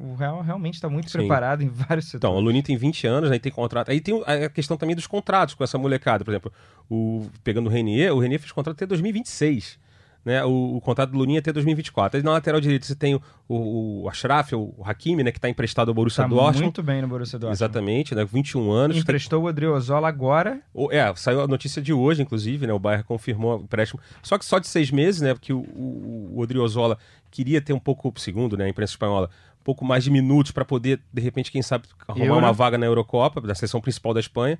[0.00, 1.18] o Real realmente está muito Sim.
[1.18, 2.44] preparado em vários Então, o setores.
[2.44, 3.90] Lunin tem 20 anos, aí tem contrato.
[3.90, 6.24] Aí tem a questão também dos contratos com essa molecada.
[6.24, 6.52] Por exemplo,
[6.88, 9.78] o, pegando o Renier, o Renier fez contrato até 2026.
[10.24, 10.42] Né?
[10.42, 12.16] O, o contrato do Lunin é até 2024.
[12.16, 15.50] Aí na lateral direita você tem o, o, o Ashraf, o Hakimi, né, que está
[15.50, 16.62] emprestado ao Borussia Tá Dortmund.
[16.62, 17.56] muito bem no Borussia Dortmund.
[17.56, 18.24] Exatamente, né?
[18.24, 18.96] 21 anos.
[18.96, 20.60] Emprestou o Odriozola agora.
[20.72, 22.72] O- É, saiu a notícia de hoje, inclusive, né?
[22.72, 24.00] O Bayern confirmou o empréstimo.
[24.22, 25.34] Só que só de seis meses, né?
[25.34, 26.96] Porque o, o, o Odriozola
[27.30, 29.28] queria ter um pouco, segundo né, a imprensa espanhola,
[29.60, 32.38] um pouco mais de minutos para poder, de repente, quem sabe, arrumar Euro.
[32.38, 34.58] uma vaga na Eurocopa, da seleção principal da Espanha.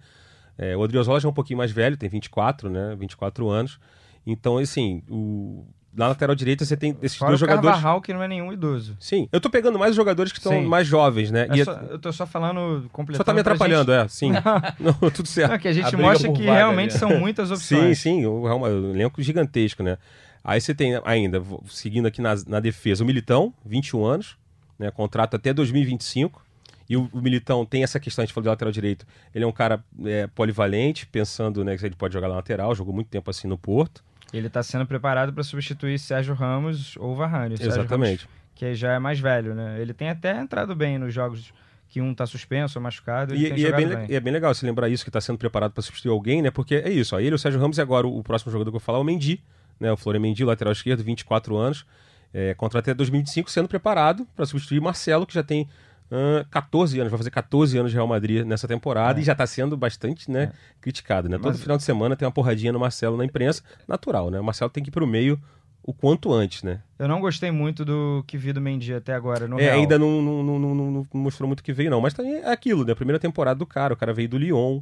[0.58, 2.94] É, o Odriozola já é um pouquinho mais velho, tem 24, né?
[2.98, 3.78] 24 anos.
[4.26, 5.64] Então, assim, o...
[5.92, 7.76] na lateral direita você tem esses Fora dois o jogadores.
[7.76, 8.96] Carvajal, que não é nenhum idoso.
[8.98, 10.64] Sim, eu tô pegando mais os jogadores que estão Sim.
[10.66, 11.46] mais jovens, né?
[11.50, 13.18] É só- eu tô só falando, completando.
[13.18, 14.32] Só tá me atrapalhando, gente- é, sim.
[14.80, 15.52] Não, tudo certo.
[15.52, 16.98] Não, que a gente A mostra que vaga realmente ali.
[16.98, 17.98] são muitas Sim, opções.
[17.98, 19.98] sim, o Real Madrid, um elenco gigantesco, né?
[20.42, 24.36] Aí você tem ainda, seguindo aqui na, na defesa, o Militão, 21 anos,
[24.78, 24.90] né?
[24.90, 26.42] Contrato até 2025.
[26.86, 29.46] E o, o Militão tem essa questão, a gente falou de lateral direito, ele é
[29.46, 33.30] um cara é, polivalente, pensando né, que ele pode jogar na lateral, jogou muito tempo
[33.30, 34.04] assim no Porto.
[34.36, 37.54] Ele tá sendo preparado para substituir Sérgio Ramos ou Varane.
[37.54, 38.24] Exatamente.
[38.24, 39.80] Ramos, que já é mais velho, né?
[39.80, 41.52] Ele tem até entrado bem nos jogos
[41.88, 43.34] que um tá suspenso machucado.
[43.34, 44.06] E, e é, bem, bem.
[44.08, 46.50] e é bem legal você lembrar isso, que está sendo preparado para substituir alguém, né?
[46.50, 48.76] Porque é isso, ó, ele, o Sérgio Ramos e agora o, o próximo jogador que
[48.76, 49.40] eu vou falar é o Mendy,
[49.78, 49.92] né?
[49.92, 51.86] O Florian Mendy, lateral esquerdo, 24 anos,
[52.32, 55.68] é, contrato até 2025, sendo preparado para substituir Marcelo, que já tem
[56.10, 59.22] ah, 14 anos, vai fazer 14 anos de Real Madrid nessa temporada É.
[59.22, 61.36] e já está sendo bastante né, criticado, né?
[61.38, 64.38] Todo Mas- final de semana tem uma porradinha no Marcelo na imprensa, natural, né?
[64.40, 65.40] O Marcelo tem que ir para o meio
[65.86, 66.80] o quanto antes, né?
[66.98, 69.80] Eu não gostei muito do que vi do Mendy até agora no É, Real.
[69.80, 72.00] ainda não, não, não, não- mostrou muito o que veio, não.
[72.00, 72.92] Mas também é aquilo, né?
[72.92, 74.80] A primeira temporada do cara, o cara veio do Lyon.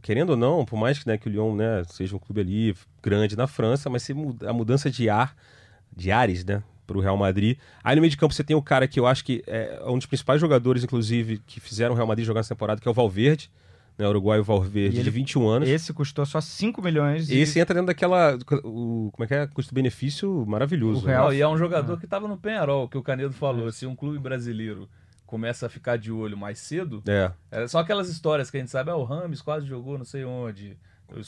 [0.00, 2.74] Querendo ou não, por mais que, né, que o Lyon né, seja um clube ali
[3.02, 4.14] grande na França, mas se
[4.46, 5.34] a mudança de ar,
[5.94, 6.62] de ares, né?
[6.88, 7.56] Pro Real Madrid.
[7.84, 9.96] Aí no meio de campo você tem o cara que eu acho que é um
[9.98, 12.94] dos principais jogadores, inclusive, que fizeram o Real Madrid jogar essa temporada, que é o
[12.94, 13.50] Valverde,
[13.98, 14.06] né?
[14.06, 15.68] O uruguaio Valverde, E ele- de 21 anos.
[15.68, 17.28] Esse custou só 5 milhões.
[17.28, 18.38] e- Esse entra dentro daquela.
[18.64, 19.46] O, como é que é?
[19.46, 21.02] Custo-benefício maravilhoso.
[21.02, 21.12] O né?
[21.12, 23.70] Real- Não, e é um jogador que estava no Penharol, que o Canedo falou.
[23.70, 24.88] Se um clube brasileiro
[25.26, 27.30] começa a ficar de olho mais cedo, É.
[27.50, 30.24] é só aquelas histórias que a gente sabe, ah, o Rames quase jogou não sei
[30.24, 30.74] onde.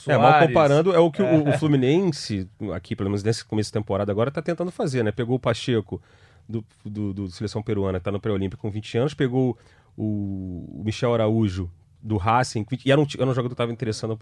[0.07, 3.73] É, mal comparando, é o que o, o Fluminense, aqui, pelo menos nesse começo de
[3.73, 5.11] temporada agora, tá tentando fazer, né?
[5.11, 6.01] Pegou o Pacheco
[6.49, 9.57] do, do, do Seleção Peruana, que tá no pré-olímpico com 20 anos, pegou
[9.97, 11.71] o, o Michel Araújo
[12.03, 14.19] do Racing, e era um, era um jogador que tava interessando,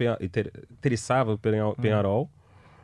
[0.70, 2.30] interessava o Penha- Penharol.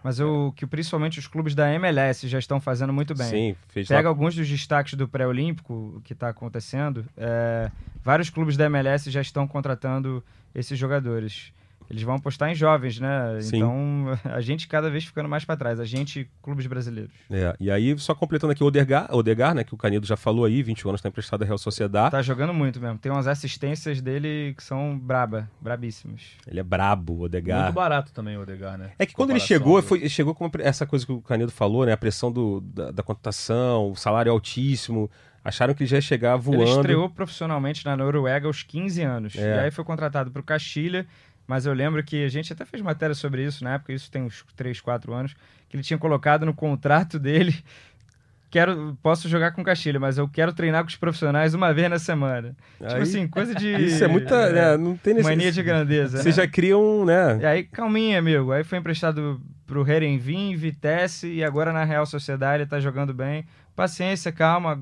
[0.02, 3.26] Mas o que principalmente os clubes da MLS já estão fazendo muito bem.
[3.26, 7.06] Sim, fez Pega lá- alguns dos destaques do pré-olímpico que está acontecendo.
[7.16, 7.70] é,
[8.04, 10.22] vários clubes da MLS já estão contratando
[10.54, 11.52] esses jogadores.
[11.90, 13.38] Eles vão apostar em jovens, né?
[13.40, 13.56] Sim.
[13.58, 15.78] Então a gente cada vez ficando mais para trás.
[15.78, 17.12] A gente, clubes brasileiros.
[17.30, 20.44] É, e aí, só completando aqui o Odegar, Odegar, né, que o Canedo já falou
[20.44, 22.10] aí, 21 anos, tá emprestado à Real Sociedade.
[22.10, 22.98] Tá jogando muito mesmo.
[22.98, 26.22] Tem umas assistências dele que são braba, brabíssimas.
[26.46, 27.64] Ele é brabo, o Odegar.
[27.64, 28.90] Muito barato também o Odegar, né?
[28.98, 31.52] É que quando ele chegou, do- foi, chegou com uma- essa coisa que o Canedo
[31.52, 31.92] falou, né?
[31.92, 35.10] A pressão do, da, da contratação, o salário altíssimo.
[35.44, 36.62] Acharam que ele já ia chegar voando.
[36.62, 39.36] Ele estreou profissionalmente na Noruega aos 15 anos.
[39.36, 39.56] É.
[39.56, 41.06] E aí foi contratado para o Castilha.
[41.46, 44.22] Mas eu lembro que a gente até fez matéria sobre isso na época, isso tem
[44.22, 45.34] uns 3, 4 anos,
[45.68, 47.54] que ele tinha colocado no contrato dele.
[48.50, 51.98] Quero, posso jogar com Castilha, mas eu quero treinar com os profissionais uma vez na
[51.98, 52.54] semana.
[52.78, 53.66] Tipo Aí- assim, coisa de.
[53.84, 54.52] Isso é muita.
[54.52, 55.36] né, não tem necessidade.
[55.36, 56.18] Mania de grandeza.
[56.18, 56.34] Você né?
[56.34, 57.38] já cria um, né?
[57.40, 58.52] E aí, calminha, amigo.
[58.52, 63.44] Aí foi emprestado pro Herenvin, Vitesse, e agora na Real Sociedade ele tá jogando bem.
[63.74, 64.80] Paciência, calma.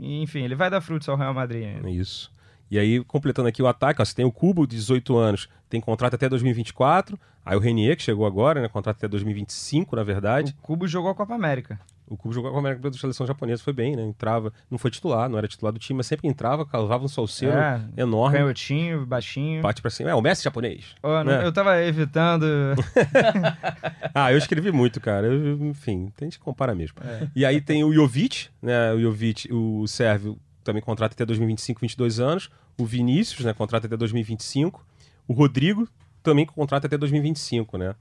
[0.00, 1.88] Enfim, ele vai dar frutos ao Real Madrid ainda.
[1.88, 2.32] Isso.
[2.70, 5.80] E aí, completando aqui o ataque, ó, você tem o Cubo, de 18 anos, tem
[5.80, 7.18] contrato até 2024.
[7.44, 8.68] Aí o Renier, que chegou agora, né?
[8.68, 10.54] Contrato até 2025, na verdade.
[10.58, 11.78] O Cubo jogou a Copa América.
[12.06, 14.02] O Cubo jogou a América da seleção japonesa, foi bem, né?
[14.02, 17.08] Entrava, não foi titular, não era titular do time, mas sempre que entrava, causava um
[17.08, 18.36] salseiro É, enorme.
[18.38, 19.62] Canhotinho, baixinho.
[19.62, 20.10] Parte pra cima.
[20.10, 20.94] É, o Messi japonês.
[21.02, 21.46] Ó, não- né?
[21.46, 22.44] Eu tava evitando.
[24.14, 25.26] Ah, eu escrevi muito, cara.
[25.26, 26.96] Eu, enfim, a gente compara mesmo.
[27.04, 27.26] É.
[27.34, 28.92] E aí tem o Jovic, né?
[28.92, 32.50] O Jovic, o Sérvio, também contrata até 2025, 22 anos.
[32.78, 33.52] O Vinícius, né?
[33.52, 34.84] Contrata até 2025.
[35.28, 35.88] O Rodrigo,
[36.22, 37.94] também contrato até 2025, né?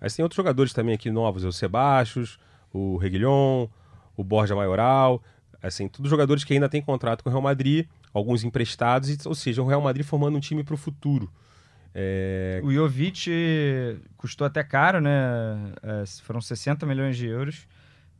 [0.00, 2.38] Aí tem outros jogadores também aqui novos, é o Sebastios,
[2.72, 3.68] o Reguilhon,
[4.16, 5.22] o Borja Maioral.
[5.62, 9.62] Assim, todos jogadores que ainda têm contrato com o Real Madrid, alguns emprestados, ou seja,
[9.62, 11.30] o Real Madrid formando um time para o futuro.
[11.94, 13.30] É, O Jovic
[14.18, 15.10] custou até caro, né?
[15.82, 17.66] É, foram 60 milhões de euros.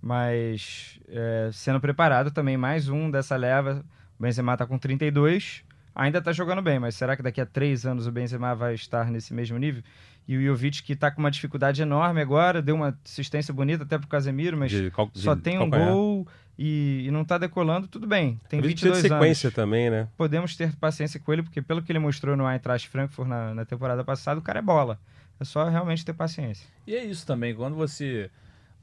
[0.07, 3.85] Mas é, sendo preparado também mais um dessa leva.
[4.19, 5.63] O Benzema está com 32,
[5.95, 9.11] ainda está jogando bem, mas será que daqui a três anos o Benzema vai estar
[9.11, 9.83] nesse mesmo nível?
[10.29, 13.99] E o Jovic, que está com uma dificuldade enorme agora, deu uma assistência bonita até
[13.99, 16.27] pro Casemiro, mas De cal- só de tem um gol
[16.59, 18.41] e, e não está decolando, tudo bem.
[18.49, 19.55] Tem Talvez precisa 22 de sequência anos.
[19.55, 20.09] também, né?
[20.17, 23.65] Podemos ter paciência com ele, porque pelo que ele mostrou no Eintracht Frankfurt na, na
[23.65, 24.99] temporada passada, o cara é bola.
[25.39, 26.67] É só realmente ter paciência.
[26.87, 28.31] E é isso também, quando você.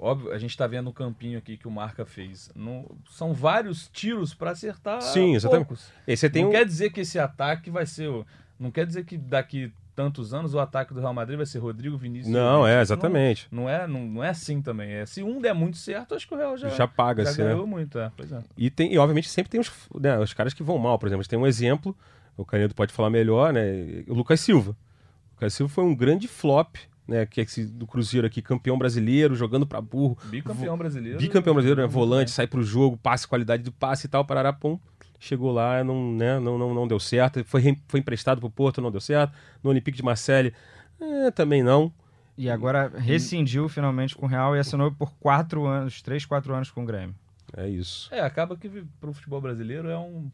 [0.03, 2.51] Óbvio, a gente tá vendo o campinho aqui que o Marca fez.
[2.53, 5.75] Não, são vários tiros para acertar Sim, exatamente.
[6.05, 6.51] E você tem não um...
[6.51, 8.11] quer dizer que esse ataque vai ser.
[8.59, 11.95] Não quer dizer que daqui tantos anos o ataque do Real Madrid vai ser Rodrigo
[11.97, 12.33] Vinícius.
[12.33, 13.47] Não, é, Não- exatamente.
[13.49, 14.91] Não, é, não, não é assim também.
[14.91, 17.41] É, se um der muito certo, acho que o Real já, Já paga, já assim,
[17.41, 17.51] né?
[17.51, 17.97] ganhou muito.
[17.97, 18.43] É, pois é.
[18.57, 21.21] E, tem, e obviamente sempre tem os, né, os caras que vão mal, por exemplo.
[21.21, 21.95] A gente tem um exemplo,
[22.35, 24.03] o Canedo pode falar melhor, né?
[24.09, 24.71] O Lucas Silva.
[24.71, 26.75] O Lucas Silva foi um grande flop,
[27.07, 27.25] né?
[27.25, 30.17] Que é esse do Cruzeiro aqui, campeão brasileiro, jogando pra burro.
[30.25, 31.19] Bicampeão brasileiro.
[31.19, 31.87] Bicampeão brasileiro, né?
[31.87, 32.33] Muito Volante, bem.
[32.33, 34.79] sai pro jogo, passe, qualidade do passe e tal, parará, pum.
[35.19, 37.43] Chegou lá, não, né, não, não, não deu certo.
[37.45, 39.33] Foi, foi emprestado pro Porto, não deu certo.
[39.63, 40.53] No Olympique de Marseille,
[40.99, 41.93] é, também não.
[42.37, 46.69] E agora rescindiu finalmente com o Real e assinou por quatro anos, três, quatro anos
[46.71, 47.15] com o Grêmio.
[47.55, 48.13] É isso.
[48.13, 48.67] É, acaba que
[48.99, 50.29] pro futebol brasileiro é um-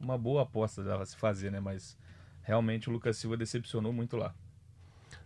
[0.00, 1.60] uma boa aposta a se fazer, né?
[1.60, 1.96] Mas
[2.42, 4.34] realmente o Lucas Silva decepcionou muito lá.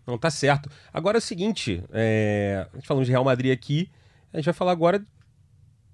[0.06, 0.70] Não tá certo.
[0.92, 3.88] Agora é o seguinte, é, a gente falando de Real Madrid aqui,
[4.32, 5.04] a gente vai falar agora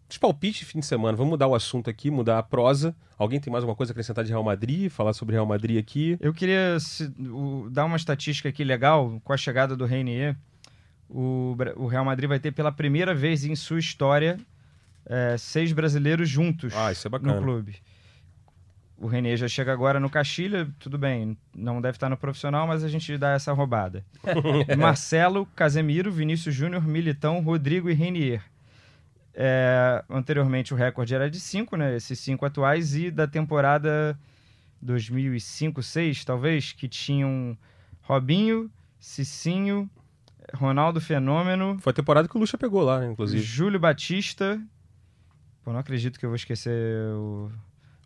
[0.09, 1.17] dos palpites de fim de semana.
[1.17, 2.95] Vamos mudar o assunto aqui, mudar a prosa.
[3.19, 4.91] Alguém tem mais alguma coisa a acrescentar de Real Madrid?
[4.91, 6.17] Falar sobre Real Madrid aqui?
[6.21, 10.37] Eu queria se- o- dar uma estatística aqui legal com a chegada do Reinier.
[11.09, 14.39] O, o Real Madrid vai ter pela primeira vez em sua história
[15.09, 17.77] é, seis brasileiros juntos Ah, é no clube.
[18.99, 22.83] O Reinier já chega agora no Castilha, tudo bem, não deve estar no profissional, mas
[22.83, 24.03] a gente dá essa roubada.
[24.79, 28.43] Marcelo, Casemiro, Vinícius Júnior, Militão, Rodrigo e Reinier.
[29.35, 31.95] É, anteriormente o recorde era de cinco, né?
[31.95, 34.19] Esses cinco atuais, e da temporada
[34.83, 37.57] 2005-6, talvez, que tinham
[38.01, 39.91] Robinho, Cicinho,
[40.55, 43.43] Ronaldo Fenômeno, Foi a temporada que o Lucha pegou lá, inclusive.
[43.43, 44.59] Júlio Batista.
[45.63, 46.73] Pô, não acredito que eu vou esquecer
[47.15, 47.51] o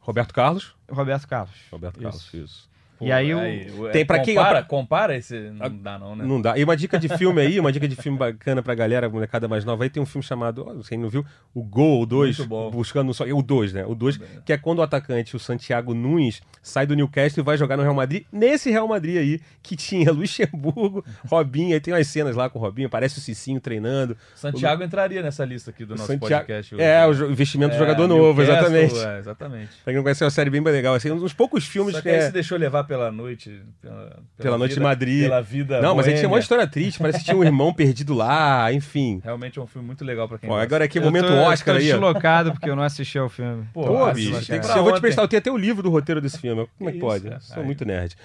[0.00, 0.74] Roberto Carlos.
[0.90, 1.54] Roberto Carlos.
[1.70, 2.30] Roberto Isso.
[2.32, 2.68] Carlos,
[3.00, 3.08] isso.
[3.08, 5.38] E aí o- o- Tem pra quem- compara, compara esse.
[5.50, 6.24] Não dá, não, né?
[6.24, 6.58] Não dá.
[6.58, 9.64] E uma dica de filme aí, uma dica de filme bacana pra galera, molecada mais
[9.64, 12.70] nova aí, tem um filme chamado, quem não viu, o Gol, o 2, Muito bom.
[12.70, 13.84] buscando só, o 2, né?
[13.86, 17.56] O 2, que é quando o atacante, o Santiago Nunes, sai do Newcastle e vai
[17.56, 22.06] jogar no Real Madrid, nesse Real Madrid aí, que tinha Luxemburgo, Robinho, aí tem umas
[22.06, 24.16] cenas lá com o Robinho, aparece o Cicinho treinando.
[24.34, 26.74] Santiago entraria nessa lista aqui do nosso Santiago- podcast.
[26.74, 26.84] hoje.
[26.84, 28.98] É, o investimento do É, jogador novo, Newcastle, exatamente.
[29.06, 29.68] É, exatamente.
[29.84, 32.00] Pra quem não conhece, é uma série bem legal, assim, um dos poucos filmes Só
[32.02, 32.26] que que aí é...
[32.26, 33.62] se deixou levar pela noite.
[33.80, 35.22] Pela, Pela noite de vida- Madrid.
[35.22, 35.80] Pela vida.
[35.80, 36.42] Não, mas aí tinha uma boêmia.
[36.42, 39.20] história triste, parece que tinha um irmão perdido lá, enfim.
[39.22, 40.64] Realmente é um filme muito legal pra quem Ó, gosta.
[40.66, 41.90] agora aqui, Eu momento tô, Oscar eu tô aí.
[41.92, 41.94] ó.
[41.94, 43.64] deslocado porque eu não assisti ao filme.
[43.72, 44.66] Pô, Pô, bicho, tem que.
[44.66, 46.66] Eu vou te prestar, eu tenho até o livro do roteiro desse filme.
[46.76, 47.26] Como é que Que pode?
[47.28, 47.64] isso, Eu Sou aí.
[47.64, 48.16] muito nerd.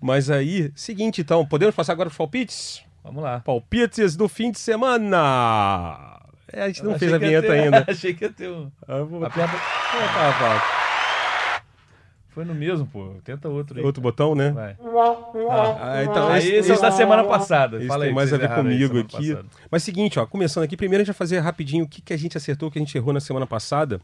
[0.00, 2.82] Mas aí, seguinte então, podemos passar agora pros palpites?
[3.02, 3.40] Vamos lá.
[3.40, 6.20] Palpites do fim de semana!
[6.52, 7.84] É, a gente não Eu fez a vinheta ter- ainda.
[7.88, 8.70] Achei que ia ter um.
[8.86, 9.56] Ah, eu vou- Aperta.
[9.56, 10.93] Ah, tá, tá.
[12.34, 13.14] Foi no mesmo, pô.
[13.22, 13.84] Tenta outro aí.
[13.84, 14.50] Outro botão, né?
[14.50, 14.76] Vai.
[15.80, 17.76] Ah, então, Aí esse é o da semana passada.
[17.76, 19.30] Esse Fala tem aí, mais a ver comigo aqui.
[19.30, 19.48] passada.
[19.70, 22.16] Mas seguinte, ó, começando aqui, primeiro a gente vai fazer rapidinho o que, que a
[22.16, 24.00] gente acertou, o que a gente errou na semana passada.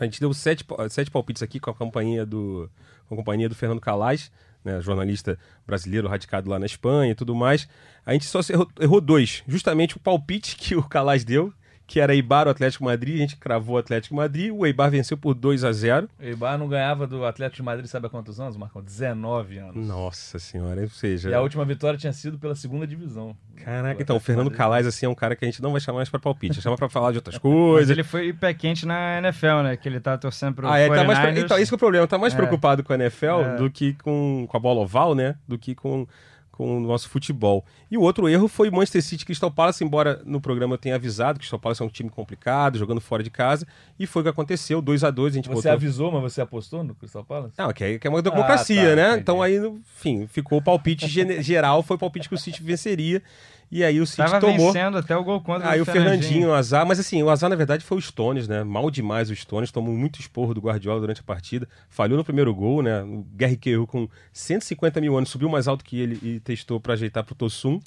[0.00, 2.68] A gente deu sete, sete palpites aqui com a companhia do,
[3.08, 4.32] com a companhia do Fernando Calais,
[4.64, 7.68] né, jornalista brasileiro radicado lá na Espanha e tudo mais.
[8.04, 9.44] A gente só se errou, errou dois.
[9.46, 11.52] Justamente o palpite que o Calais deu,
[11.90, 13.16] que era Eibar o Atlético Madrid.
[13.16, 14.52] A gente cravou o Atlético Madrid.
[14.54, 17.86] O Eibar venceu por 2 a 0 O Eibar não ganhava do Atlético de Madrid,
[17.88, 18.80] sabe há quantos anos, Marcão?
[18.80, 19.88] 19 anos.
[19.88, 21.28] Nossa senhora, ou seja.
[21.30, 23.34] E a última vitória tinha sido pela segunda divisão.
[23.64, 24.52] Caraca, então o Fernando.
[24.52, 26.76] Calais assim, é um cara que a gente não vai chamar mais pra palpite, chama
[26.76, 27.90] pra falar de outras Mas coisas.
[27.90, 29.76] ele foi pé quente na NFL, né?
[29.76, 31.44] Que ele tá torcendo pro Ah, é, tá mais pre- 49ers.
[31.44, 32.06] Então, esse que é o problema.
[32.06, 32.36] Tá mais É.
[32.36, 33.56] preocupado com a NFL É.
[33.56, 35.34] do que com, com a bola oval, né?
[35.48, 36.06] Do que com,
[36.50, 37.64] com o nosso futebol.
[37.90, 40.94] E o outro erro foi o Manchester City Crystal Palace, embora no programa eu tenha
[40.94, 43.66] avisado que o Crystal Palace é um time complicado, jogando fora de casa.
[43.98, 45.72] E foi o que aconteceu, 2 a 2 a gente Você botou...
[45.72, 47.54] avisou, mas você apostou no Crystal Palace?
[47.56, 49.06] Não, que é, que é uma democracia, tá, né?
[49.08, 49.20] entendi.
[49.20, 51.06] Então aí, no fim, ficou o palpite
[51.42, 53.22] geral, foi o palpite que o City venceria.
[53.70, 54.72] E aí o City Tava tomou...
[54.72, 57.54] vencendo até o gol contra Aí o Fernandinho, o azar, mas assim, o azar na
[57.54, 58.64] verdade foi o Stones, né?
[58.64, 62.52] Mal demais o Stones, tomou muito esporro do Guardiola durante a partida, falhou no primeiro
[62.52, 63.02] gol, né?
[63.02, 67.22] O Cahill com 150 mil anos subiu mais alto que ele e testou pra ajeitar
[67.22, 67.78] pro Tossum.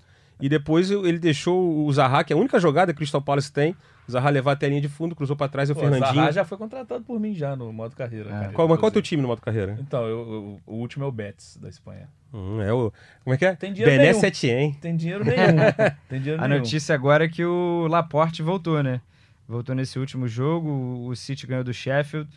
[0.44, 3.50] E depois ele deixou o Zaha, que é a única jogada que o Crystal Palace
[3.50, 3.74] tem,
[4.06, 6.14] o Zaha levar até a linha de fundo, cruzou pra trás, e o Pô, Fernandinho.
[6.16, 8.30] Zaha já foi contratado por mim já no modo carreira.
[8.30, 9.78] cara, Qual, mas qual é o teu time no modo carreira?
[9.80, 12.10] Então, eu, eu- o último é o Betis, da Espanha.
[12.34, 12.92] Hum, é o.
[13.24, 13.56] Como é que é?
[13.56, 14.20] Tem dinheiro Bené nenhum.
[14.20, 14.74] Setien.
[14.74, 15.38] Tem dinheiro nenhum.
[16.10, 16.60] Tem dinheiro A nenhum.
[16.60, 19.00] notícia agora é que o Laporte voltou, né?
[19.48, 21.06] voltou nesse último jogo.
[21.08, 22.30] O City ganhou do Sheffield.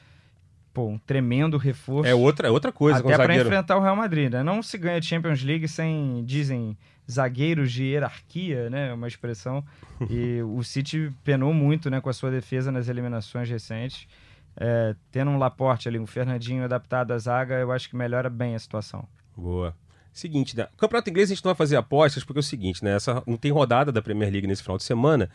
[0.77, 2.07] Pô, um tremendo reforço.
[2.07, 4.43] É outra, é outra coisa Até para enfrentar o Real Madrid, né?
[4.43, 6.77] Não se ganha Champions League sem, dizem,
[7.11, 8.93] zagueiros de hierarquia, né?
[8.93, 9.65] Uma expressão.
[10.11, 14.07] E o City penou muito, né, com a sua defesa nas eliminações recentes.
[14.55, 18.55] É, tendo um Laporte ali, um Fernandinho adaptado à zaga, eu acho que melhora bem
[18.55, 19.09] a situação.
[19.35, 19.75] Boa.
[20.13, 20.69] Seguinte, né?
[20.75, 22.97] O Campeonato Inglês a gente não vai fazer apostas porque é o seguinte, né?
[22.97, 25.31] Essa, não tem rodada da Premier League nesse final de semana.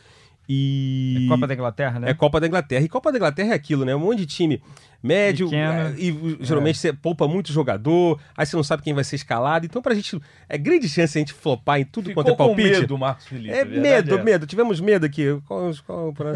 [0.49, 1.25] E.
[1.25, 2.09] É Copa da Inglaterra, né?
[2.09, 2.83] É Copa da Inglaterra.
[2.83, 3.95] E Copa da Inglaterra é aquilo, né?
[3.95, 4.61] Um monte de time
[5.03, 5.71] médio, Pequeno.
[5.73, 9.65] é, e geralmente você poupa muito jogador, aí você não sabe quem vai ser escalado.
[9.65, 10.19] Então, pra gente.
[10.49, 12.69] É grande chance a gente flopar em tudo Ficou quanto é com palpite.
[12.81, 13.49] medo, Marcos Felipe.
[13.49, 14.23] É verdade medo, é.
[14.23, 14.45] medo.
[14.45, 15.39] Tivemos medo aqui.
[15.47, 16.33] Qual, qual, pra-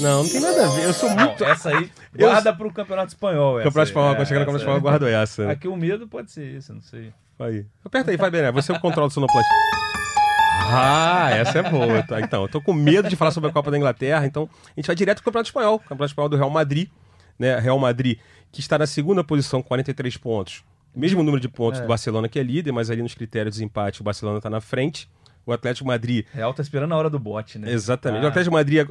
[0.00, 0.84] Não, não tem nada a ver.
[0.84, 1.44] Eu sou Não, muito.
[1.44, 3.54] essa aí, Eu- guarda pro Campeonato Espanhol.
[3.62, 3.84] Campeonato aí.
[3.84, 4.82] Espanhol, É, quando chegar no Campeonato Espanhol, eu é.
[4.82, 5.46] guardo essa.
[5.46, 5.52] né?
[5.52, 7.12] Aqui o medo pode ser esse, não sei.
[7.38, 7.64] Aí.
[7.84, 8.50] Aperta aí, vai, Bené.
[8.52, 9.91] Você é o controle do sonoplastia.
[10.70, 12.04] Ah, essa é boa.
[12.22, 14.86] Então, eu tô com medo de falar sobre a Copa da Inglaterra, então a gente
[14.86, 15.78] vai direto pro Campeonato Espanhol.
[15.78, 16.88] Campeonato Espanhol do Real Madrid,
[17.38, 17.58] né?
[17.58, 18.18] Real Madrid,
[18.50, 20.64] que está na segunda posição, com 43 pontos.
[20.94, 21.82] Mesmo número de pontos É.
[21.82, 24.60] do Barcelona, que é líder, mas ali nos critérios de empate, o Barcelona está na
[24.60, 25.08] frente.
[25.44, 27.70] O Atlético Madrid, Real tá esperando a hora do bote, né?
[27.72, 28.22] exatamente.
[28.22, 28.26] Ah.
[28.26, 28.86] O Atlético Madrid,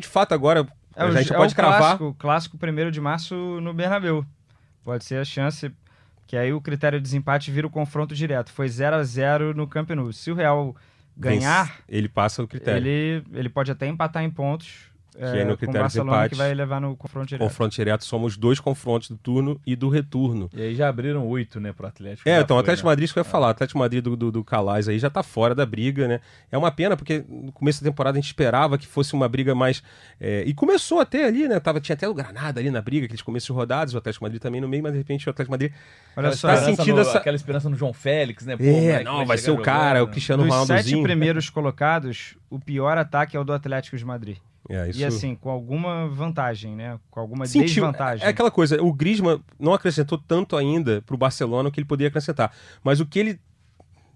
[0.00, 1.78] de fato, agora, É, a gente é pode o cravar.
[1.78, 4.24] clássico, clássico primeiro de março no Bernabéu.
[4.82, 5.70] Pode ser a chance
[6.26, 8.50] que aí o critério de desempate vira o confronto direto.
[8.50, 10.12] Foi 0 a 0 no Camp Nou.
[10.12, 10.74] Se o Real
[11.16, 12.86] ganhar, Ele passa o critério.
[12.86, 16.16] ele, ele pode até empatar em pontos é, aí no com o critério de Barcelona,
[16.18, 17.42] empate, que vai levar no confronto direto.
[17.48, 20.50] Confronto direto, somos dois confrontos do turno e do retorno.
[20.54, 22.28] E aí já abriram oito, né, pro Atlético.
[22.28, 22.92] É, então, o Atlético né?
[22.92, 23.46] Madrid, isso que eu ia falar.
[23.46, 26.20] O Atlético Madrid do, do, do Calais aí já tá fora da briga, né?
[26.50, 29.54] É uma pena, porque no começo da temporada a gente esperava que fosse uma briga
[29.54, 29.82] mais.
[30.20, 31.60] é, e começou até ali, né?
[31.60, 34.40] Tava, tinha até o Granada ali na briga, aqueles começos de rodadas, o Atlético Madrid
[34.42, 35.72] também no meio, mas de repente o Atlético Madrid.
[36.16, 38.56] Olha só, Tá sentindo no- essa- Aquela esperança no João Félix, né?
[38.56, 40.08] Pô, é, moleque, não, vai ser chegar o cara, jogando.
[40.08, 41.02] o Cristiano dos sete Ronaldozinho.
[41.02, 44.36] primeiros colocados, o pior ataque é o do Atlético de Madrid.
[44.68, 44.98] É, isso...
[45.00, 46.98] E assim, com alguma vantagem, né?
[47.10, 48.24] Com alguma Sentiu, desvantagem.
[48.26, 52.08] é aquela coisa, o Griezmann não acrescentou tanto ainda pro Barcelona o que ele poderia
[52.08, 52.50] acrescentar,
[52.82, 53.40] mas o que ele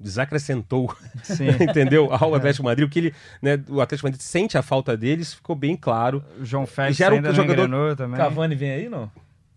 [0.01, 0.95] desacrescentou
[1.61, 2.09] entendeu?
[2.15, 5.57] Ao Atlético Madrid, o que ele, né, o Atlético Madrid sente a falta deles, ficou
[5.57, 6.25] bem claro.
[6.41, 8.17] O João Félix Já era um ainda jogador- também.
[8.17, 9.11] Cavani vem aí, não?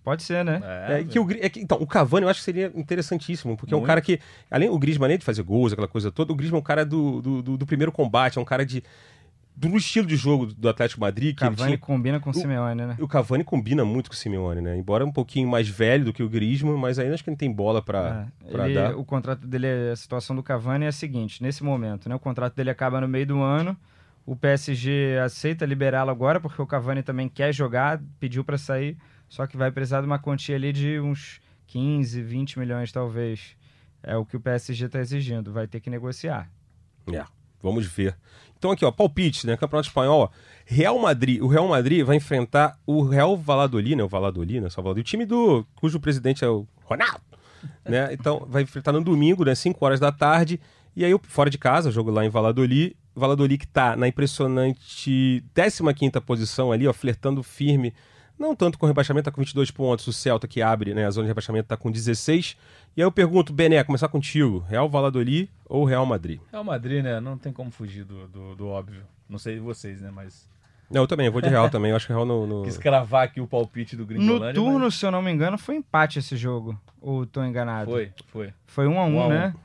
[0.03, 0.59] Pode ser, né?
[0.89, 3.77] É, que o, é que, então, o Cavani eu acho que seria interessantíssimo, porque é
[3.77, 3.87] um Muito.
[3.87, 6.59] cara que, além o Griezmann além de fazer gols, aquela coisa toda, o Griezmann é
[6.59, 8.83] um cara do, do, do- do primeiro combate, é um cara de
[9.69, 12.97] do estilo de jogo do Atlético Madrid, que Cavani tinha, combina com o Simeone, né?
[12.99, 14.77] o Cavani combina muito com o Simeone, né?
[14.77, 17.51] Embora um pouquinho mais velho do que o Griezmann, mas ainda acho que ele tem
[17.51, 18.97] bola pra, É, dar.
[18.97, 22.55] O contrato dele, a situação do Cavani é a seguinte: nesse momento, né, o contrato
[22.55, 23.77] dele acaba no meio do ano.
[24.25, 28.95] O PSG aceita liberá-lo agora, porque o Cavani também quer jogar, pediu para sair,
[29.27, 33.55] só que vai precisar de uma quantia ali de uns 15, 20 milhões, talvez.
[34.03, 36.49] É o que o PSG está exigindo, vai ter que negociar.
[37.11, 37.25] É,
[37.61, 38.15] vamos ver.
[38.57, 39.57] Então aqui, ó, palpite, né?
[39.57, 40.29] Campeonato Espanhol, ó.
[40.65, 41.41] Real Madrid.
[41.41, 44.03] O Real Madrid vai enfrentar o Real Valladolid, né?
[44.03, 44.69] O Valladolid, né?
[44.69, 47.21] Só o time do cujo presidente é o Ronaldo,
[47.83, 48.13] né?
[48.13, 49.55] Então vai enfrentar no domingo, né?
[49.55, 50.59] 5 horas da tarde.
[50.95, 52.95] E aí, fora de casa, jogo lá em Valladolid.
[53.15, 57.93] Valladolid que tá na impressionante 15ª posição ali, ó, flertando firme.
[58.41, 60.07] Não tanto com o rebaixamento, tá com 22 pontos.
[60.07, 61.05] O Celta que abre, né?
[61.05, 62.57] A zona de rebaixamento tá com 16.
[62.97, 64.65] E aí eu pergunto, Bené, começar contigo.
[64.67, 66.39] Real Valladolid ou Real Madrid?
[66.51, 67.19] Real Madrid, né?
[67.19, 69.03] Não tem como fugir do, do, do óbvio.
[69.29, 70.09] Não sei vocês, né?
[70.13, 70.49] Mas
[70.89, 71.91] Não, eu também, eu vou de Real também.
[71.91, 72.45] Eu acho que o Real no.
[72.47, 74.53] no- quis cravar aqui o palpite do No Gringolândia.
[74.55, 76.77] turno, mas se eu não me engano, foi empate esse jogo.
[76.99, 77.89] Ou tô enganado?
[77.91, 78.53] Foi, foi.
[78.65, 79.29] Foi um a um, Um a um.
[79.29, 79.55] né?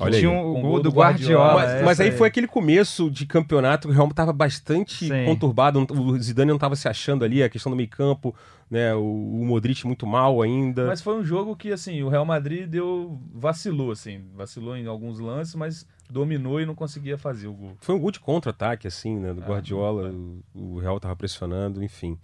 [0.00, 0.36] Olha Tinha aí.
[0.36, 1.54] um- o gol, gol do do Guardiola, Guardiola.
[1.72, 5.08] Mas, é, mas aí essa foi aquele começo de campeonato que o Real tava bastante
[5.08, 5.24] Sim.
[5.24, 5.84] conturbado.
[5.90, 8.34] O Zidane não tava se achando ali, a questão do meio-campo,
[8.70, 8.94] né?
[8.94, 10.86] O, o Modric muito mal ainda.
[10.86, 13.20] Mas foi um jogo que, assim, o Real Madrid deu.
[13.34, 14.20] vacilou, assim.
[14.36, 17.72] Vacilou em alguns lances, mas dominou e não conseguia fazer o gol.
[17.80, 19.34] Foi um gol de contra-ataque, assim, né?
[19.34, 20.10] Do Ah, Guardiola.
[20.54, 22.16] O, o Real tava pressionando, enfim.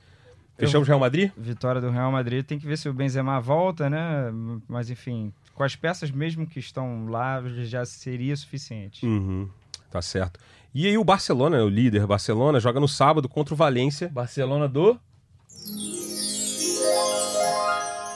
[0.57, 1.33] Fechamos Real Madrid?
[1.37, 2.45] Vitória do Real Madrid.
[2.47, 4.31] Tem que ver se o Benzema volta, né?
[4.69, 9.07] Mas enfim, com as peças mesmo que estão lá, já seria suficiente.
[9.07, 9.49] Uhum,
[9.91, 10.41] tá certo.
[10.75, 14.09] E aí o Barcelona, o líder Barcelona, joga no sábado contra o Valência.
[14.09, 14.99] Barcelona do.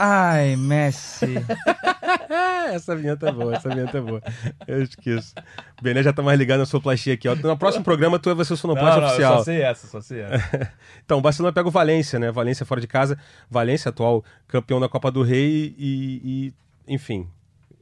[0.01, 1.27] Ai, Messi.
[2.73, 4.23] Essa vinheta é boa, essa vinheta é boa.
[4.67, 5.35] Eu esqueço.
[5.81, 7.35] Bené já tá mais ligado na sua plastia aqui, ó.
[7.35, 9.39] No próximo programa tu vai ser o sonoplasta não, eu oficial.
[9.39, 10.73] só sei essa, só sei essa.
[11.03, 12.31] Então, o Barcelona pega o Valência, né?
[12.31, 13.19] Valência fora de casa.
[13.51, 16.53] Valência, atual campeão da Copa do Rei e,
[16.89, 17.27] e, enfim.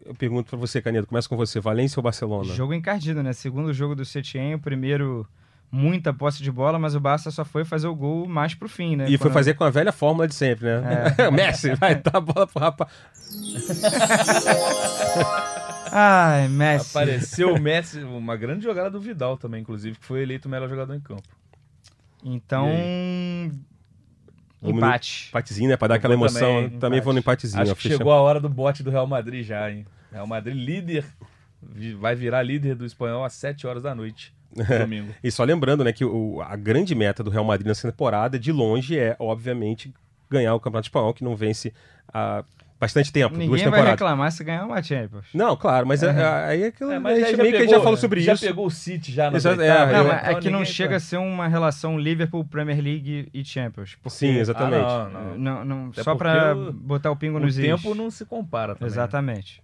[0.06, 1.58] Eu pergunto pra você, Canedo, começa com você.
[1.60, 2.52] Valência ou Barcelona?
[2.54, 3.32] jogo encardido, né?
[3.32, 5.26] Segundo jogo do Setien, o primeiro
[5.70, 8.94] muita posse de bola, mas o Barça só foi fazer o gol mais pro fim,
[8.94, 9.06] né?
[9.08, 11.14] E foi Quando- fazer com a velha fórmula de sempre, né?
[11.32, 12.90] Messi, vai dar a bola pro rapaz.
[15.90, 16.90] Ai, Messi.
[16.90, 20.68] Apareceu o Messi, uma grande jogada do Vidal também, inclusive, que foi eleito o melhor
[20.68, 21.22] jogador em campo.
[22.24, 22.68] Então,
[24.66, 25.26] Vamos empate.
[25.28, 25.76] Empatezinho, né?
[25.76, 26.62] Pra dar Eu aquela emoção.
[26.64, 27.62] também, Também, vou no empatezinho.
[27.62, 29.86] Acho que chegou a hora do bote do Real Madrid já, hein?
[30.12, 31.04] Real Madrid líder,
[31.98, 35.14] vai virar líder do espanhol às 7 horas da noite, no domingo.
[35.22, 38.52] E só lembrando, né, que o- a grande meta do Real Madrid nessa temporada, de
[38.52, 39.92] longe, é, obviamente,
[40.30, 41.72] ganhar o Campeonato Espanhol, que não vence
[42.12, 42.44] há
[42.78, 43.90] bastante tempo, duas Ninguém vai temporadas.
[43.92, 45.26] reclamar se ganhar uma Champions.
[45.32, 47.56] Não, claro, mas é, é- aí é aquilo, É, a mas gente aí meio que
[47.56, 48.44] a gente já falou sobre já isso.
[48.46, 50.72] pegou o City já na Exato, é, oitava, eu- Não, é Então que não ninguém
[50.74, 53.94] chega tá- a ser uma relação Liverpool, Premier League e Champions.
[54.02, 54.84] porque- Sim, exatamente.
[54.86, 55.64] Ah, não, não.
[55.64, 57.64] Não, não, só o- botar o pingo O nos is.
[57.64, 58.88] tempo não se compara também.
[58.90, 58.94] né?
[58.94, 59.62] Exatamente.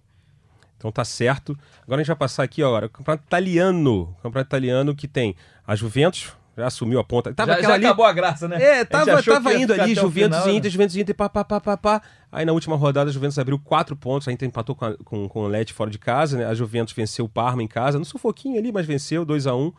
[0.77, 1.57] Então tá certo.
[1.83, 4.13] Agora a gente vai passar aqui, ó, o Campeonato Italiano.
[4.19, 5.33] O Campeonato Italiano que tem
[5.65, 7.33] a Juventus, já assumiu a ponta.
[7.33, 7.85] Tava já, aquela já ali.
[7.85, 8.61] acabou a graça, né?
[8.61, 10.57] É, tava, tava indo ali, Juventus final, e né?
[10.57, 12.01] Inter, Juventus e Inter, pá, pá, pá, pá, pá.
[12.31, 15.27] Aí na última rodada a Juventus abriu quatro pontos, a Inter empatou com, a- com,
[15.27, 16.45] com o Leti fora de casa, né?
[16.45, 19.71] A Juventus venceu o Parma em casa, no sufoquinho ali, mas venceu, 2 a 1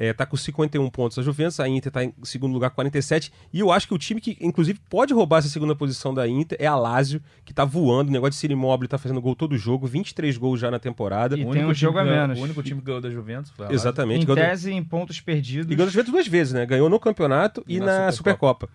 [0.00, 3.30] é, tá com 51 pontos a Juventus, a Inter tá em segundo lugar com 47,
[3.52, 6.56] e eu acho que o time que, inclusive, pode roubar essa segunda posição da Inter
[6.58, 9.58] é a Lazio, que tá voando, o negócio de Ciro Immobile tá fazendo gol todo
[9.58, 11.36] jogo, 23 gols já na temporada.
[11.36, 12.38] E O tem um jogo a menos.
[12.38, 13.78] O único time que ganhou da Juventus foi a Lazio.
[13.78, 14.22] Exatamente.
[14.30, 15.70] Em tese, em pontos perdidos.
[15.70, 16.64] E ganhou da Juventus duas vezes, né?
[16.64, 18.70] Ganhou no campeonato e, E na, na Supercopa.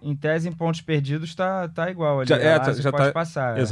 [0.00, 2.28] Em tese, em pontos perdidos, tá, tá igual ali.
[2.28, 3.58] Já- A é, Lazio já pode tá- passar.
[3.58, 3.62] é.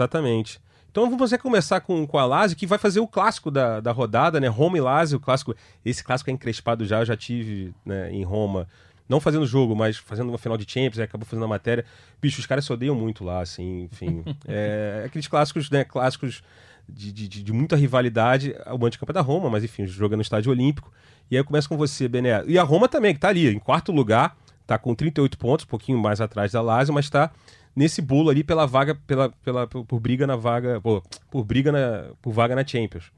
[0.97, 3.93] Então vamos você começar com, com a Lazio, que vai fazer o clássico da, da
[3.93, 4.49] rodada, né?
[4.49, 5.55] Roma e Lazio, o clássico.
[5.85, 8.67] Esse clássico é encrespado já, eu já tive né, em Roma.
[9.07, 11.85] Não fazendo jogo, mas fazendo uma final de Champions, acabou fazendo a matéria.
[12.19, 14.25] Bicho, os caras se odeiam muito lá, assim, enfim.
[14.49, 15.85] é, aqueles clássicos, né?
[15.85, 16.43] Clássicos
[16.89, 18.55] de, de, de- muita rivalidade.
[18.69, 20.91] O Manticampo é da Roma, mas enfim, joga no estádio olímpico.
[21.31, 22.43] E aí eu começo com você, Bené.
[22.47, 24.35] E a Roma também, que tá ali, em quarto lugar,
[24.67, 27.31] tá com 38 pontos, um pouquinho mais atrás da Lazio, mas tá
[27.77, 31.71] nesse bolo ali pela vaga, pela, pela, por, por briga na vaga, pô, por briga
[31.71, 33.13] na, por vaga na Champions.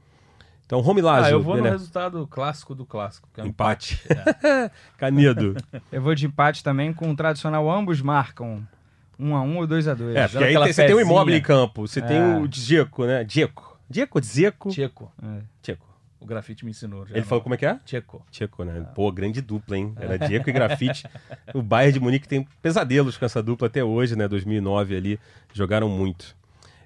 [0.65, 3.47] Então, Roma e Lazio, Ah, eu vou no resultado clássico do clássico, que é um
[3.47, 3.99] Empate.
[4.43, 4.69] É.
[4.97, 5.55] Canedo.
[5.91, 8.61] Eu vou de empate também com o tradicional, ambos marcam
[9.17, 11.11] 1 a 1 ou 2 a 2 É, porque aí tem- você tem o fezinha.
[11.15, 12.37] imóvel em campo, você tem É.
[12.37, 13.23] o Dzeko, né?
[13.23, 13.79] Dzeko.
[13.89, 14.69] Dzeko, Dzeko.
[14.69, 15.11] Tcheco.
[15.23, 15.41] É.
[15.63, 15.85] Dzeko.
[16.19, 17.05] O grafite me ensinou.
[17.05, 17.27] já Ele não.
[17.27, 17.75] falou como é que é?
[17.85, 18.25] Tcheco.
[18.29, 18.85] Tcheco, né?
[18.93, 19.93] Pô, grande dupla, hein?
[19.97, 21.07] Era Dzeko e Grafite.
[21.53, 24.27] O Bayern de Munique tem pesadelos com essa dupla até hoje, né?
[24.27, 25.19] 2009 ali,
[25.53, 26.35] jogaram muito.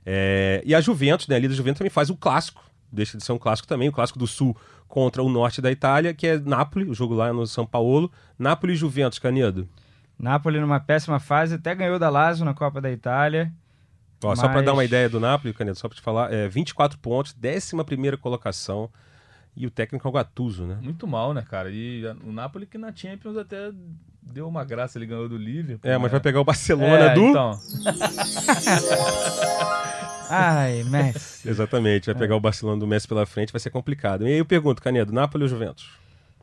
[0.06, 1.36] É, E a Juventus, né?
[1.36, 4.20] A Liga Juventus também faz o clássico, deixa de ser um clássico também, o clássico
[4.20, 4.56] do Sul
[4.88, 8.12] contra o Norte da Itália, que é Nápoles, o jogo lá no São Paulo.
[8.38, 9.68] Nápoles e Juventus, Canedo.
[10.20, 13.52] Napoli numa péssima fase, até ganhou da Lazio na Copa da Itália.
[14.24, 16.48] Ó, Só para Mas- dar uma ideia do Napoli, Canedo, só para te falar, é
[16.48, 18.90] 24 pontos, 11 primeira colocação,
[19.56, 20.78] e o técnico é o Gattuso, né?
[20.82, 21.70] Muito mal, né, cara?
[21.72, 23.72] E o Napoli que na Champions até
[24.22, 25.90] deu uma graça, ele ganhou do Liverpool.
[25.90, 26.10] É, mas né?
[26.10, 27.22] vai pegar o Barcelona é, do...
[27.22, 27.60] Então,
[30.30, 31.48] Ai, Messi.
[31.48, 32.14] Exatamente, É.
[32.14, 34.28] vai pegar o Barcelona do Messi pela frente, vai ser complicado.
[34.28, 35.90] E aí eu pergunto, Canedo, Nápoles ou Juventus?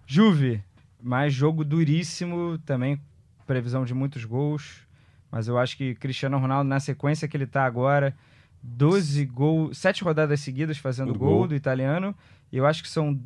[0.07, 0.63] Juve,
[1.03, 3.01] mais jogo duríssimo, também
[3.47, 4.83] previsão de muitos gols.
[5.31, 8.15] Mas eu acho que Cristiano Ronaldo, na sequência que ele tá agora,
[8.63, 11.49] 12 gols, 7 rodadas seguidas fazendo Do gol, gol.
[11.49, 12.15] do italiano.
[12.53, 13.19] Eu acho que são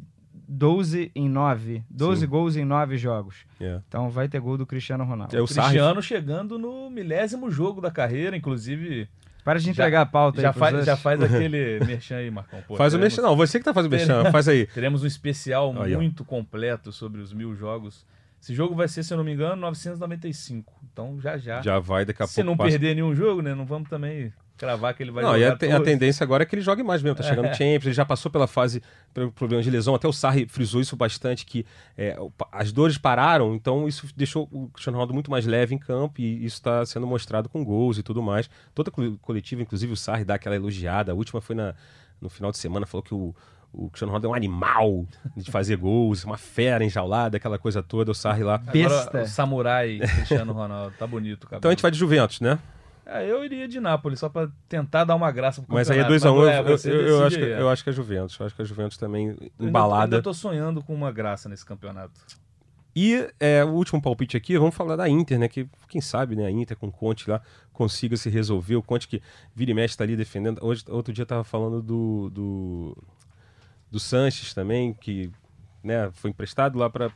[0.49, 1.83] 12 em 9.
[1.89, 2.27] 12 Sim.
[2.27, 3.37] gols em 9 jogos.
[3.61, 3.81] É.
[3.89, 5.35] Então vai ter gol do Cristiano Ronaldo.
[5.37, 5.69] É o Sarri.
[5.71, 9.09] Cristiano chegando no milésimo jogo da carreira, inclusive
[9.45, 12.61] Para de já- entregar a pauta já, aí faz, já faz aquele merchan aí, Marcão.
[12.67, 13.23] Pô, Faz o teremos- mexer.
[13.27, 14.67] Não, você que tá fazendo o mexer, faz aí.
[14.75, 15.99] Teremos um especial Aí, ó.
[15.99, 18.05] muito completo sobre os mil jogos.
[18.43, 20.75] Esse jogo vai ser, se eu não me engano, 995.
[20.93, 21.63] Então já já.
[21.63, 22.51] Já vai daqui a se pouco.
[22.51, 22.71] não passa.
[22.73, 23.55] perder nenhum jogo, né?
[23.55, 25.85] Não vamos também cravar que ele vai Não, e jogar a, te- a todos.
[25.85, 27.17] tendência agora é que ele jogue mais mesmo.
[27.17, 28.83] Tá chegando no Champions, ele já passou pela fase,
[29.13, 29.95] pelo problema de lesão.
[29.95, 31.67] Até o Sarri frisou isso bastante, que
[31.99, 35.79] é, o- as dores pararam, então isso deixou o Cristiano Ronaldo muito mais leve em
[35.79, 38.49] campo e isso está sendo mostrado com gols e tudo mais.
[38.75, 41.13] Toda co- coletiva, inclusive o Sarri dá aquela elogiada.
[41.13, 41.75] A última foi na,
[42.21, 43.35] no final de semana, falou que o,
[43.73, 45.05] o Cristiano Ronaldo é um animal
[45.37, 48.13] de fazer gols, uma fera enjaulada, aquela coisa toda.
[48.13, 48.55] O Sarri lá.
[48.55, 49.23] Agora, Besta.
[49.23, 50.95] o samurai Cristiano Ronaldo.
[50.97, 51.59] Tá bonito, cara.
[51.59, 52.57] Então a gente vai de Juventus, né?
[53.07, 56.03] É, eu iria de Nápoles, só pra tentar dar uma graça pro Mas aí é
[56.03, 56.27] campeonato.
[56.27, 57.61] 2x1, um, é, eu, eu, eu acho que, é.
[57.61, 58.39] eu acho que é Juventus.
[58.39, 60.17] Eu acho que a Juventus também Eu embalada.
[60.17, 62.13] Ainda tô sonhando com uma graça nesse campeonato.
[62.97, 65.49] E é, o último palpite aqui, vamos falar da Inter, né?
[65.49, 66.47] Que quem sabe, né?
[66.47, 67.43] A Inter com o Conte lá
[67.73, 68.77] consiga se resolver.
[68.77, 69.21] O Conte que
[69.55, 70.65] vira e mexe tá ali defendendo.
[70.65, 72.97] Hoje, outro dia tava falando do, do,
[73.91, 75.31] do Sanches também, que
[75.85, 77.11] né, foi emprestado lá para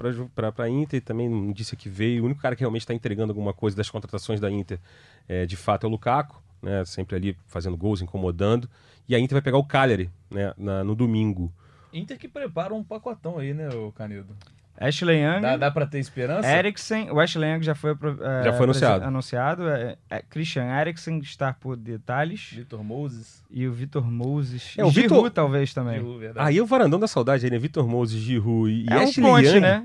[0.58, 2.22] a Inter também disse que veio.
[2.22, 4.78] O único cara que realmente está entregando alguma coisa das contratações da Inter,
[5.26, 6.84] é, de fato, é o Lukaku, né?
[6.84, 8.68] Sempre ali fazendo gols, incomodando.
[9.08, 10.52] E a Inter vai pegar o Cagliari, né?
[10.58, 11.50] na- no domingo.
[11.92, 14.36] Inter que prepara um pacotão aí, né, o Canedo?
[14.80, 16.48] Ashley Young, Dá, dá pra ter esperança?
[16.48, 19.04] Eriksen, o Ashley Young já foi, é, Já foi anunciado.
[19.04, 23.42] anunciado, é, é, Christian Eriksen está por detalhes Vitor Moses.
[23.50, 24.74] e o Vitor Moses.
[24.78, 25.96] É, o Giroud Vitor- talvez também.
[25.98, 26.48] Giroud, verdade.
[26.48, 27.58] Aí o varandão da saudade aí, né?
[27.58, 29.60] Vitor Moses, Giroud e É um Ashley Conte, Young.
[29.60, 29.84] né?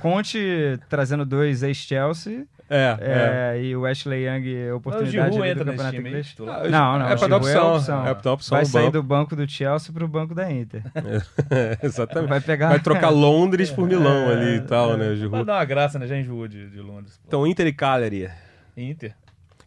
[0.00, 3.56] Conte trazendo dois ex-Chelsea É, é.
[3.58, 6.34] é, e o Ashley Young o oportunidade do entra nesse Campeonato time Inglês.
[6.40, 7.74] Ah, Não, não, É pra dar é opção.
[7.76, 8.06] opção.
[8.06, 8.92] É pra dar opção Vai sair banco.
[8.92, 10.82] do banco do Chelsea pro banco da Inter.
[11.82, 12.28] Exatamente.
[12.30, 12.68] Vai pegar.
[12.70, 15.98] Vai trocar Londres por Milão É, ali e tal, né, o Vai dar uma graça,
[15.98, 16.06] né?
[16.06, 17.16] Já enjoou de, de Londres.
[17.18, 17.24] pô.
[17.28, 18.28] Então, Inter e Cagliari.
[18.76, 19.14] Inter.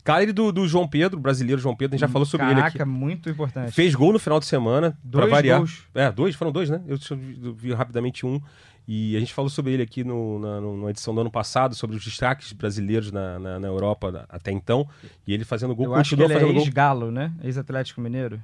[0.03, 2.77] Cagliari do, do João Pedro, brasileiro João Pedro, a gente já falou sobre ele aqui.
[2.77, 3.71] Caraca, muito importante.
[3.71, 5.57] Fez gol no final de semana, pra Dois variar.
[5.57, 5.83] gols.
[5.95, 6.79] É, dois, foram dois, né?
[6.87, 8.39] Eu vi, eu vi rapidamente um.
[8.87, 11.95] E a gente falou sobre ele aqui no, na, na edição do ano passado, sobre
[11.97, 14.87] os destaques brasileiros na, na, na Europa na- até então.
[15.25, 16.61] E ele fazendo gol, Eu acho que ele é fazendo gol.
[16.61, 17.31] ex-Galo, né?
[17.43, 18.39] Ex-Atlético Mineiro.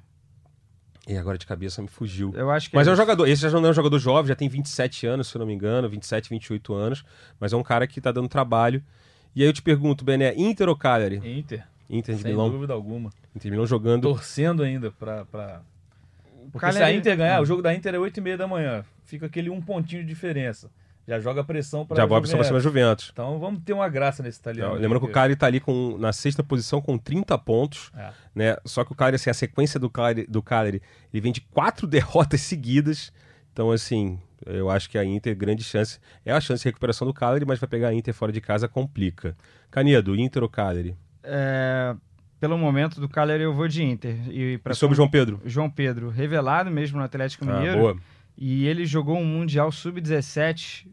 [1.08, 2.32] E agora de cabeça me fugiu.
[2.36, 3.02] Eu acho que Mas é um isso.
[3.02, 5.48] jogador, esse já não é um jogador jovem, já tem 27 anos, se eu não
[5.48, 7.04] me engano, 27, 28 anos.
[7.40, 8.84] Mas é um cara que tá dando trabalho.
[9.36, 11.16] E aí eu te pergunto, Bené, Inter ou Cagliari?
[11.18, 11.66] Inter.
[11.90, 12.50] Inter de Sem Milão.
[12.50, 13.10] dúvida alguma.
[13.36, 14.04] Inter de Milão jogando.
[14.04, 15.26] Torcendo ainda pra.
[15.26, 15.62] pra...
[16.52, 18.48] Porque se a Cagliari- Inter ganhar, o jogo da Inter é 8 e meia da
[18.48, 18.86] manhã.
[19.04, 20.70] Fica aquele um pontinho de diferença.
[21.08, 23.10] Já joga pressão pra Já bota pra cima da Juventus.
[23.12, 24.76] Então vamos ter uma graça nesse italiano.
[24.76, 27.92] Lembrando que o Cagliari tá ali com, na sexta posição com 30 pontos.
[27.98, 28.12] É.
[28.36, 28.56] né?
[28.66, 30.82] Só que o Cagliari, assim, a sequência do Cagliari, do Cagliari,
[31.14, 33.12] ele vem de quatro derrotas seguidas.
[33.52, 36.00] Então, assim, eu acho que a Inter, grande chance.
[36.26, 38.68] É a chance de recuperação do Cagliari, mas vai pegar a Inter fora de casa,
[38.68, 39.36] complica.
[39.70, 40.96] Canedo, Inter ou Cagliari?
[41.24, 41.96] É,
[42.40, 44.16] pelo momento do Cagliari eu vou de Inter.
[44.30, 45.42] E, E sobre o João Pedro?
[45.46, 47.78] João Pedro, revelado mesmo no Atlético Ah, Mineiro.
[47.80, 47.98] boa.
[48.38, 50.88] E ele jogou um Mundial Sub-17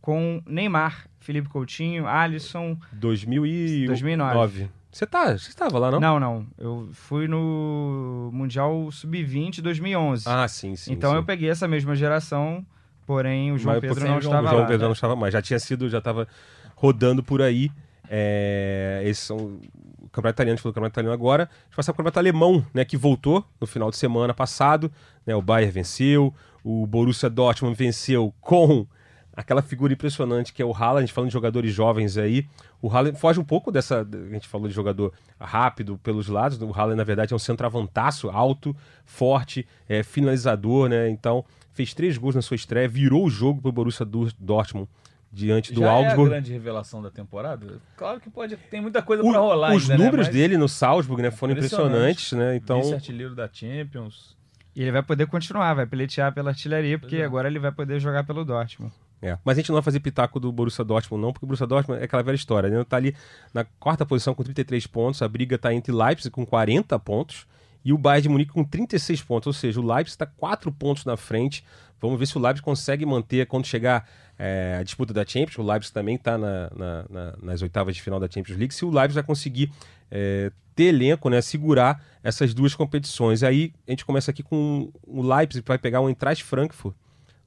[0.00, 2.76] com Neymar, Felipe Coutinho, Alisson.
[2.92, 3.86] 2009.
[3.86, 4.68] 2009.
[4.90, 6.00] Você tá, você estava lá, não?
[6.00, 6.46] Não, não.
[6.56, 10.24] Eu fui no Mundial Sub-20 2011.
[10.26, 10.92] Ah, sim, sim.
[10.92, 11.16] então sim.
[11.16, 12.64] eu peguei essa mesma geração,
[13.06, 14.66] porém o João Mas, Pedro não o João- estava O João lá.
[14.66, 15.32] Pedro não estava mais.
[15.32, 16.26] Já tinha sido, já estava
[16.74, 17.70] rodando por aí.
[18.10, 21.42] É, esses são o campeonato italiano, a gente falou do campeonato italiano agora.
[21.44, 24.90] A gente vai passar pro campeonato alemão, né, que voltou no final de semana passado.
[25.26, 26.34] Né, o Bayern venceu,
[26.64, 28.86] o Borussia Dortmund venceu com
[29.34, 32.44] aquela figura impressionante que é o Haaland, a gente falando de jogadores jovens aí.
[32.82, 36.72] O Haaland foge um pouco dessa, a gente falou de jogador rápido pelos lados, o
[36.72, 41.08] Haaland na verdade é um centroavantaço, alto, forte, é, finalizador, né?
[41.08, 44.88] Então, fez três gols na sua estreia, virou o jogo pro Borussia Du- Dortmund
[45.30, 46.30] diante do Já é a Augsburg.
[46.30, 47.80] grande revelação da temporada?
[47.96, 50.04] Claro que pode, tem muita coisa O- pra rolar os ainda, né?
[50.06, 51.92] números Mas dele no Salzburg, né, foram Impressionante.
[51.92, 52.56] impressionantes, né?
[52.56, 54.36] Então, Vice-artilheiro da Champions.
[54.78, 57.24] E ele vai poder continuar, vai peletear pela artilharia, porque é.
[57.24, 58.92] agora ele vai poder jogar pelo Dortmund.
[59.20, 59.36] É.
[59.44, 62.00] Mas a gente não vai fazer pitaco do Borussia Dortmund, não, porque o Borussia Dortmund
[62.00, 62.70] é aquela velha história.
[62.70, 62.84] Né?
[62.84, 63.12] Tá ali
[63.52, 67.44] na quarta posição com 33 pontos, a briga tá entre Leipzig com 40 pontos
[67.84, 69.48] e o Bayern de Munique com 36 pontos.
[69.48, 71.64] Ou seja, o Leipzig está 4 pontos na frente.
[72.00, 74.08] Vamos ver se o Leipzig consegue manter quando chegar
[74.38, 75.58] é, a disputa da Champions.
[75.58, 78.72] O Leipzig também está na, na- na- nas oitavas de final da Champions League.
[78.72, 79.72] Se o Leipzig vai conseguir
[80.08, 83.42] é, ter elenco, né, segurar essas duas competições.
[83.42, 86.94] Aí a gente começa aqui com o Leipzig, que vai pegar o Eintracht Frankfurt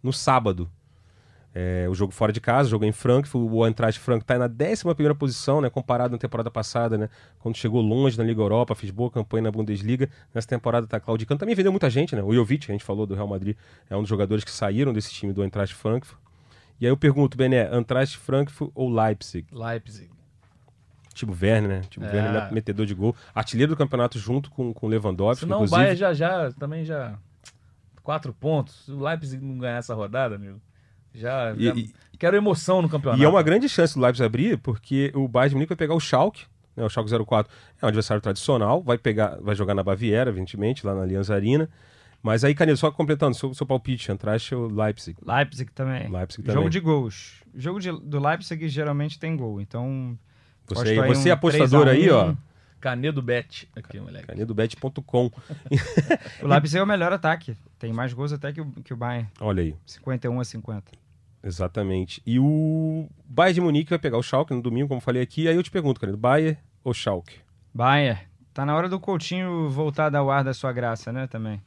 [0.03, 0.69] no sábado.
[1.55, 4.49] É, o jogo fora de casa, o jogo em Frankfurt, o Eintracht Frankfurt está na
[4.49, 7.09] 11 posição, né, comparado na temporada passada, né,
[7.39, 10.09] quando chegou longe na Liga Europa, fez boa campanha na Bundesliga.
[10.34, 11.39] Nessa temporada está claudicando.
[11.39, 12.21] Também vendeu muita gente, né?
[12.21, 13.55] O Jovic, a gente falou do Real Madrid,
[13.89, 16.19] é um dos jogadores que saíram desse time do Eintracht Frankfurt.
[16.82, 19.47] E aí eu pergunto, Bené, Eintracht Frankfurt ou Leipzig?
[19.53, 20.09] Leipzig.
[21.14, 21.82] Tipo Werner, né?
[21.89, 22.14] Tipo É.
[22.14, 23.16] Werner, metedor de gol.
[23.36, 25.78] Artilheiro do campeonato junto com, com Lewandowski, Senão o inclusive.
[25.82, 27.18] Bayern já, já, também já...
[28.03, 28.86] Quatro pontos.
[28.86, 30.59] Se o Leipzig não ganhar essa rodada, amigo,
[31.14, 31.53] já...
[31.55, 33.22] E- já- e- Quero emoção no campeonato.
[33.22, 35.95] E é uma grande chance do Leipzig abrir, porque o Bayern de Munique vai pegar
[35.95, 36.45] o Schalke,
[36.78, 37.51] né, o Schalke 04
[37.82, 41.68] é um adversário tradicional, vai pegar, vai jogar na Baviera, evidentemente, lá na Allianz Arena.
[42.22, 45.18] Mas aí, Canedo, só completando, seu, seu palpite, Antraste ou Leipzig?
[45.26, 46.07] Leipzig também.
[46.07, 46.70] Leipzig Jogo também.
[46.70, 47.41] de gols.
[47.55, 50.16] O jogo de- do Leipzig geralmente tem gol, então...
[50.76, 51.88] Você, aí você é um apostador 3 a 1.
[51.89, 52.34] aí, ó,
[52.80, 53.69] Canedo Bet.
[53.76, 54.26] Aqui, moleque.
[54.28, 55.32] canedobet.com.
[56.41, 57.55] O Leipzig é o melhor ataque.
[57.78, 59.28] Tem mais gols até que o, que o Bayern.
[59.39, 60.91] Olha aí, 51 a 50.
[61.43, 62.22] exatamente.
[62.26, 65.47] E o Bayern de Munique vai pegar o Schalke no domingo, como falei aqui.
[65.47, 67.36] Aí eu te pergunto, Canedo, Bayern ou Schalke?
[67.74, 68.19] Bayern.
[68.53, 71.61] Tá na hora do Coutinho voltar a dar o ar da sua graça, né, também.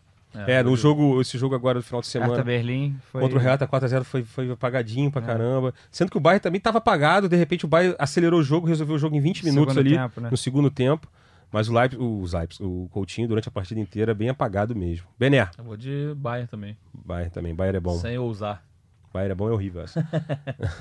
[0.47, 2.33] É, no jogo, esse jogo agora do final de semana.
[2.33, 3.21] Hertha Berlim foi...
[3.21, 5.73] Contra o Hertha 4x0 foi, foi apagadinho pra caramba.
[5.91, 8.97] Sendo que o Bayern também estava apagado, de repente o Bayern acelerou o jogo, resolveu
[8.97, 10.29] o jogo em 20 minutos Segundo ali, tempo, né?
[10.31, 11.09] no segundo tempo.
[11.53, 15.07] Mas o Leipzig, o, Leipzig, o Coutinho, durante a partida inteira, bem apagado mesmo.
[15.17, 16.77] Bené, Eu vou de Bayern também.
[16.93, 17.97] Bayern também, Bayern é bom.
[17.97, 18.65] Sem ousar.
[19.13, 20.05] Bayern é bom é horrível essa.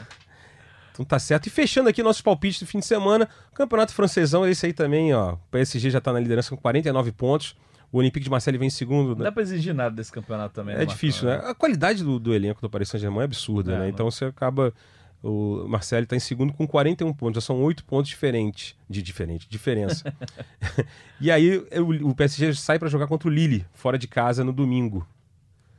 [0.91, 1.45] então tá certo.
[1.45, 5.13] E fechando aqui nossos palpites do fim de semana, o Campeonato Francesão, esse aí também,
[5.13, 5.33] ó.
[5.33, 7.55] O PSG já tá na liderança com 49 pontos.
[7.93, 9.09] O Olympique de Marseille vem em segundo.
[9.09, 9.23] Não né?
[9.25, 10.73] dá pra exigir nada desse campeonato também.
[10.73, 11.35] É né, difícil, né?
[11.45, 13.81] A qualidade do, do elenco do Paris Saint-Germain é absurda, É, né?
[13.83, 14.73] não- Então você acaba.
[15.21, 18.75] O Marcelo está em segundo com 41 pontos, já são 8 pontos diferentes.
[18.89, 20.11] De diferente, diferença.
[21.21, 24.51] e aí o, o PSG sai para jogar contra o Lille, fora de casa, no
[24.51, 25.07] domingo.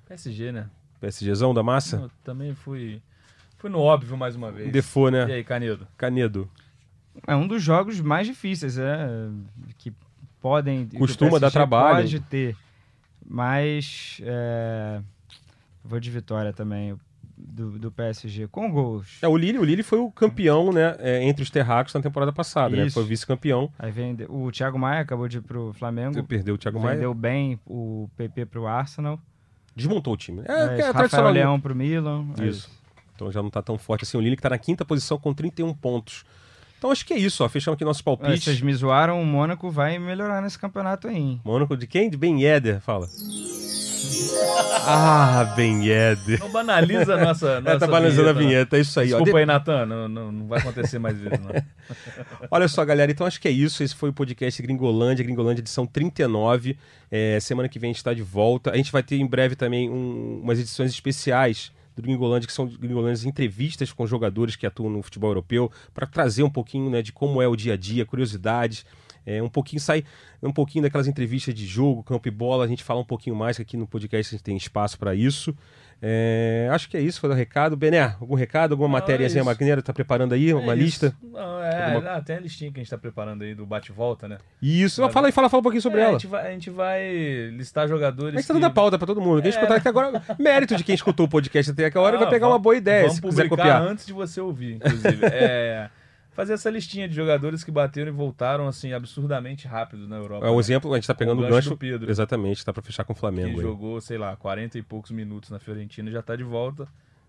[0.07, 0.71] PSG, né?
[1.01, 1.97] PSGzão da massa?
[1.97, 3.03] Eu também fui,
[3.59, 4.71] fui no óbvio mais uma vez.
[4.73, 5.25] Defô, E né?
[5.25, 5.87] aí, Canedo?
[5.99, 6.49] Canedo.
[7.27, 9.29] É um dos jogos mais difíceis, é,
[9.77, 9.93] que
[10.45, 10.87] podem...
[10.99, 12.03] Costuma dar trabalho.
[12.03, 12.55] Pode ter,
[13.27, 15.01] mas é,
[15.83, 16.95] vou de vitória também
[17.35, 19.17] do, do PSG, com gols.
[19.23, 20.97] É, o Lille, o Lille foi o campeão, né?
[20.99, 22.85] é, entre os terráqueos na temporada passada, né?
[22.85, 22.93] Isso.
[22.93, 23.73] Foi vice-campeão.
[23.79, 23.91] Aí
[24.29, 26.97] o Thiago Maia acabou de ir pro Flamengo, Perdeu o Thiago Maia.
[26.97, 29.19] vendeu bem o PP pro Arsenal,
[29.75, 30.43] Desmontou o time.
[30.45, 31.31] É, mas é Rafael.
[31.31, 32.27] Leão pro Milan.
[32.39, 32.71] é Isso.
[33.17, 34.19] Então já não tá tão forte assim.
[34.19, 36.25] O Lille que tá na quinta posição com 31 pontos.
[36.85, 37.49] Então acho que é isso, ó.
[37.49, 38.45] Fechamos aqui nossos palpites.
[38.45, 41.17] vocês me zoaram, o Mônaco vai melhorar nesse campeonato aí.
[41.17, 41.41] hein?
[41.43, 42.11] Mônaco de quem?
[42.11, 43.09] De Ben Yedder, fala.
[44.87, 46.41] ah, Ben Yedder.
[46.41, 48.49] Não banaliza a nossa, nossa É, tá banalizando a vinheta, né?
[48.51, 49.15] vinheta, é isso aí.
[49.15, 49.17] ó.
[49.17, 49.87] Desculpa De- aí, Natan.
[49.87, 51.53] Não, não, não vai acontecer mais vezes, não.
[52.53, 53.83] Olha só, galera, então acho que é isso.
[53.83, 56.77] Esse foi o podcast Gringolândia, Gringolândia edição 39.
[57.11, 58.71] É, semana que vem a gente está de volta.
[58.73, 62.67] A gente vai ter em breve também um- umas edições especiais do Gringolândia, que são
[62.67, 67.13] Gringolândias entrevistas com jogadores que atuam no futebol europeu, para trazer um pouquinho né, de
[67.13, 68.85] como é o dia a dia, curiosidades.
[69.27, 70.05] É, um pouquinho sai
[70.43, 73.57] um pouquinho daquelas entrevistas de jogo, campo e bola, a gente fala um pouquinho mais,
[73.57, 75.55] que aqui no podcast a gente tem espaço para isso.
[76.07, 77.77] É, acho que é isso, foi o recado.
[77.77, 79.51] Bené, algum recado, alguma é matériazinha isso.
[79.59, 79.81] maneira?
[79.81, 81.07] Tá preparando aí uma É lista?
[81.07, 81.33] isso.
[81.33, 84.29] Não, é, Alguma- ah, tem a listinha que a gente tá preparando aí do bate-volta,
[84.29, 84.37] né?
[84.61, 85.13] Isso, Valeu.
[85.15, 86.11] fala aí, fala, fala um pouquinho sobre É, ela.
[86.11, 88.35] A gente, vai, a gente vai listar jogadores.
[88.35, 89.41] A gente tá que- dando a pauta pra todo mundo.
[89.41, 89.55] Quem É.
[89.55, 92.47] escutar até agora, mérito de quem escutou o podcast até aquela hora Ah, vai pegar
[92.49, 93.83] vamos- uma boa ideia, Vamos se quiser publicar copiar.
[93.83, 95.21] antes de você ouvir, inclusive.
[95.25, 95.89] é,
[96.35, 100.47] fazer essa listinha de jogadores que bateram e voltaram assim absurdamente rápido na Europa.
[100.47, 100.61] É um né?
[100.61, 101.71] exemplo, a gente tá pegando o O gancho gancho.
[101.71, 102.11] do Pedro.
[102.11, 103.59] Exatamente, tá pra fechar com o que Flamengo.
[103.59, 103.63] aí.
[103.63, 106.87] jogou, sei lá, 40 e poucos minutos na Fiorentina e já tá de volta.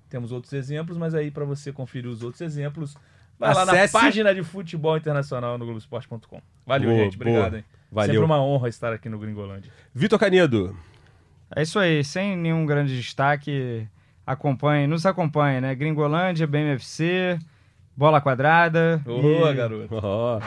[0.10, 2.96] Temos outros exemplos, mas aí pra você conferir os outros exemplos,
[3.40, 6.42] vai lá Acesse- na página de futebol internacional no Globoesporte.com.
[6.66, 7.16] Valeu, Boa, gente.
[7.16, 7.58] Obrigado, boa.
[7.60, 7.66] hein?
[7.92, 8.14] Valeu.
[8.14, 9.72] Sempre uma honra estar aqui no Gringolândia.
[9.94, 10.76] Vitor Canedo.
[11.56, 13.88] É isso aí, sem nenhum grande destaque.
[14.26, 15.76] Acompanhe, nos acompanhe, né?
[15.76, 17.38] Gringolândia, BMFC,
[17.96, 19.02] Bola Quadrada.
[19.06, 19.88] Boa, e, garoto.
[19.92, 20.40] Ó,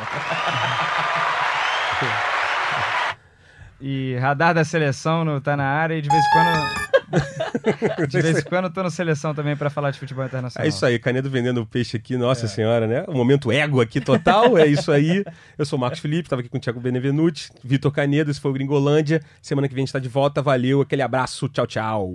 [3.81, 6.89] e Radar da Seleção no, tá na área e de vez em quando.
[8.09, 10.67] de vez em quando eu tô na seleção também pra falar de futebol internacional.
[10.67, 12.49] É isso aí, Canedo vendendo peixe aqui, nossa É.
[12.49, 13.03] senhora, né?
[13.09, 15.25] O momento ego aqui total, é isso aí.
[15.57, 18.51] Eu sou o Marcos Felipe, tava aqui com o Thiago Benevenuti, Vitor Canedo, esse foi
[18.51, 19.23] o Gringolândia.
[19.41, 22.13] Semana que vem a gente tá de volta, valeu, aquele abraço, tchau, tchau.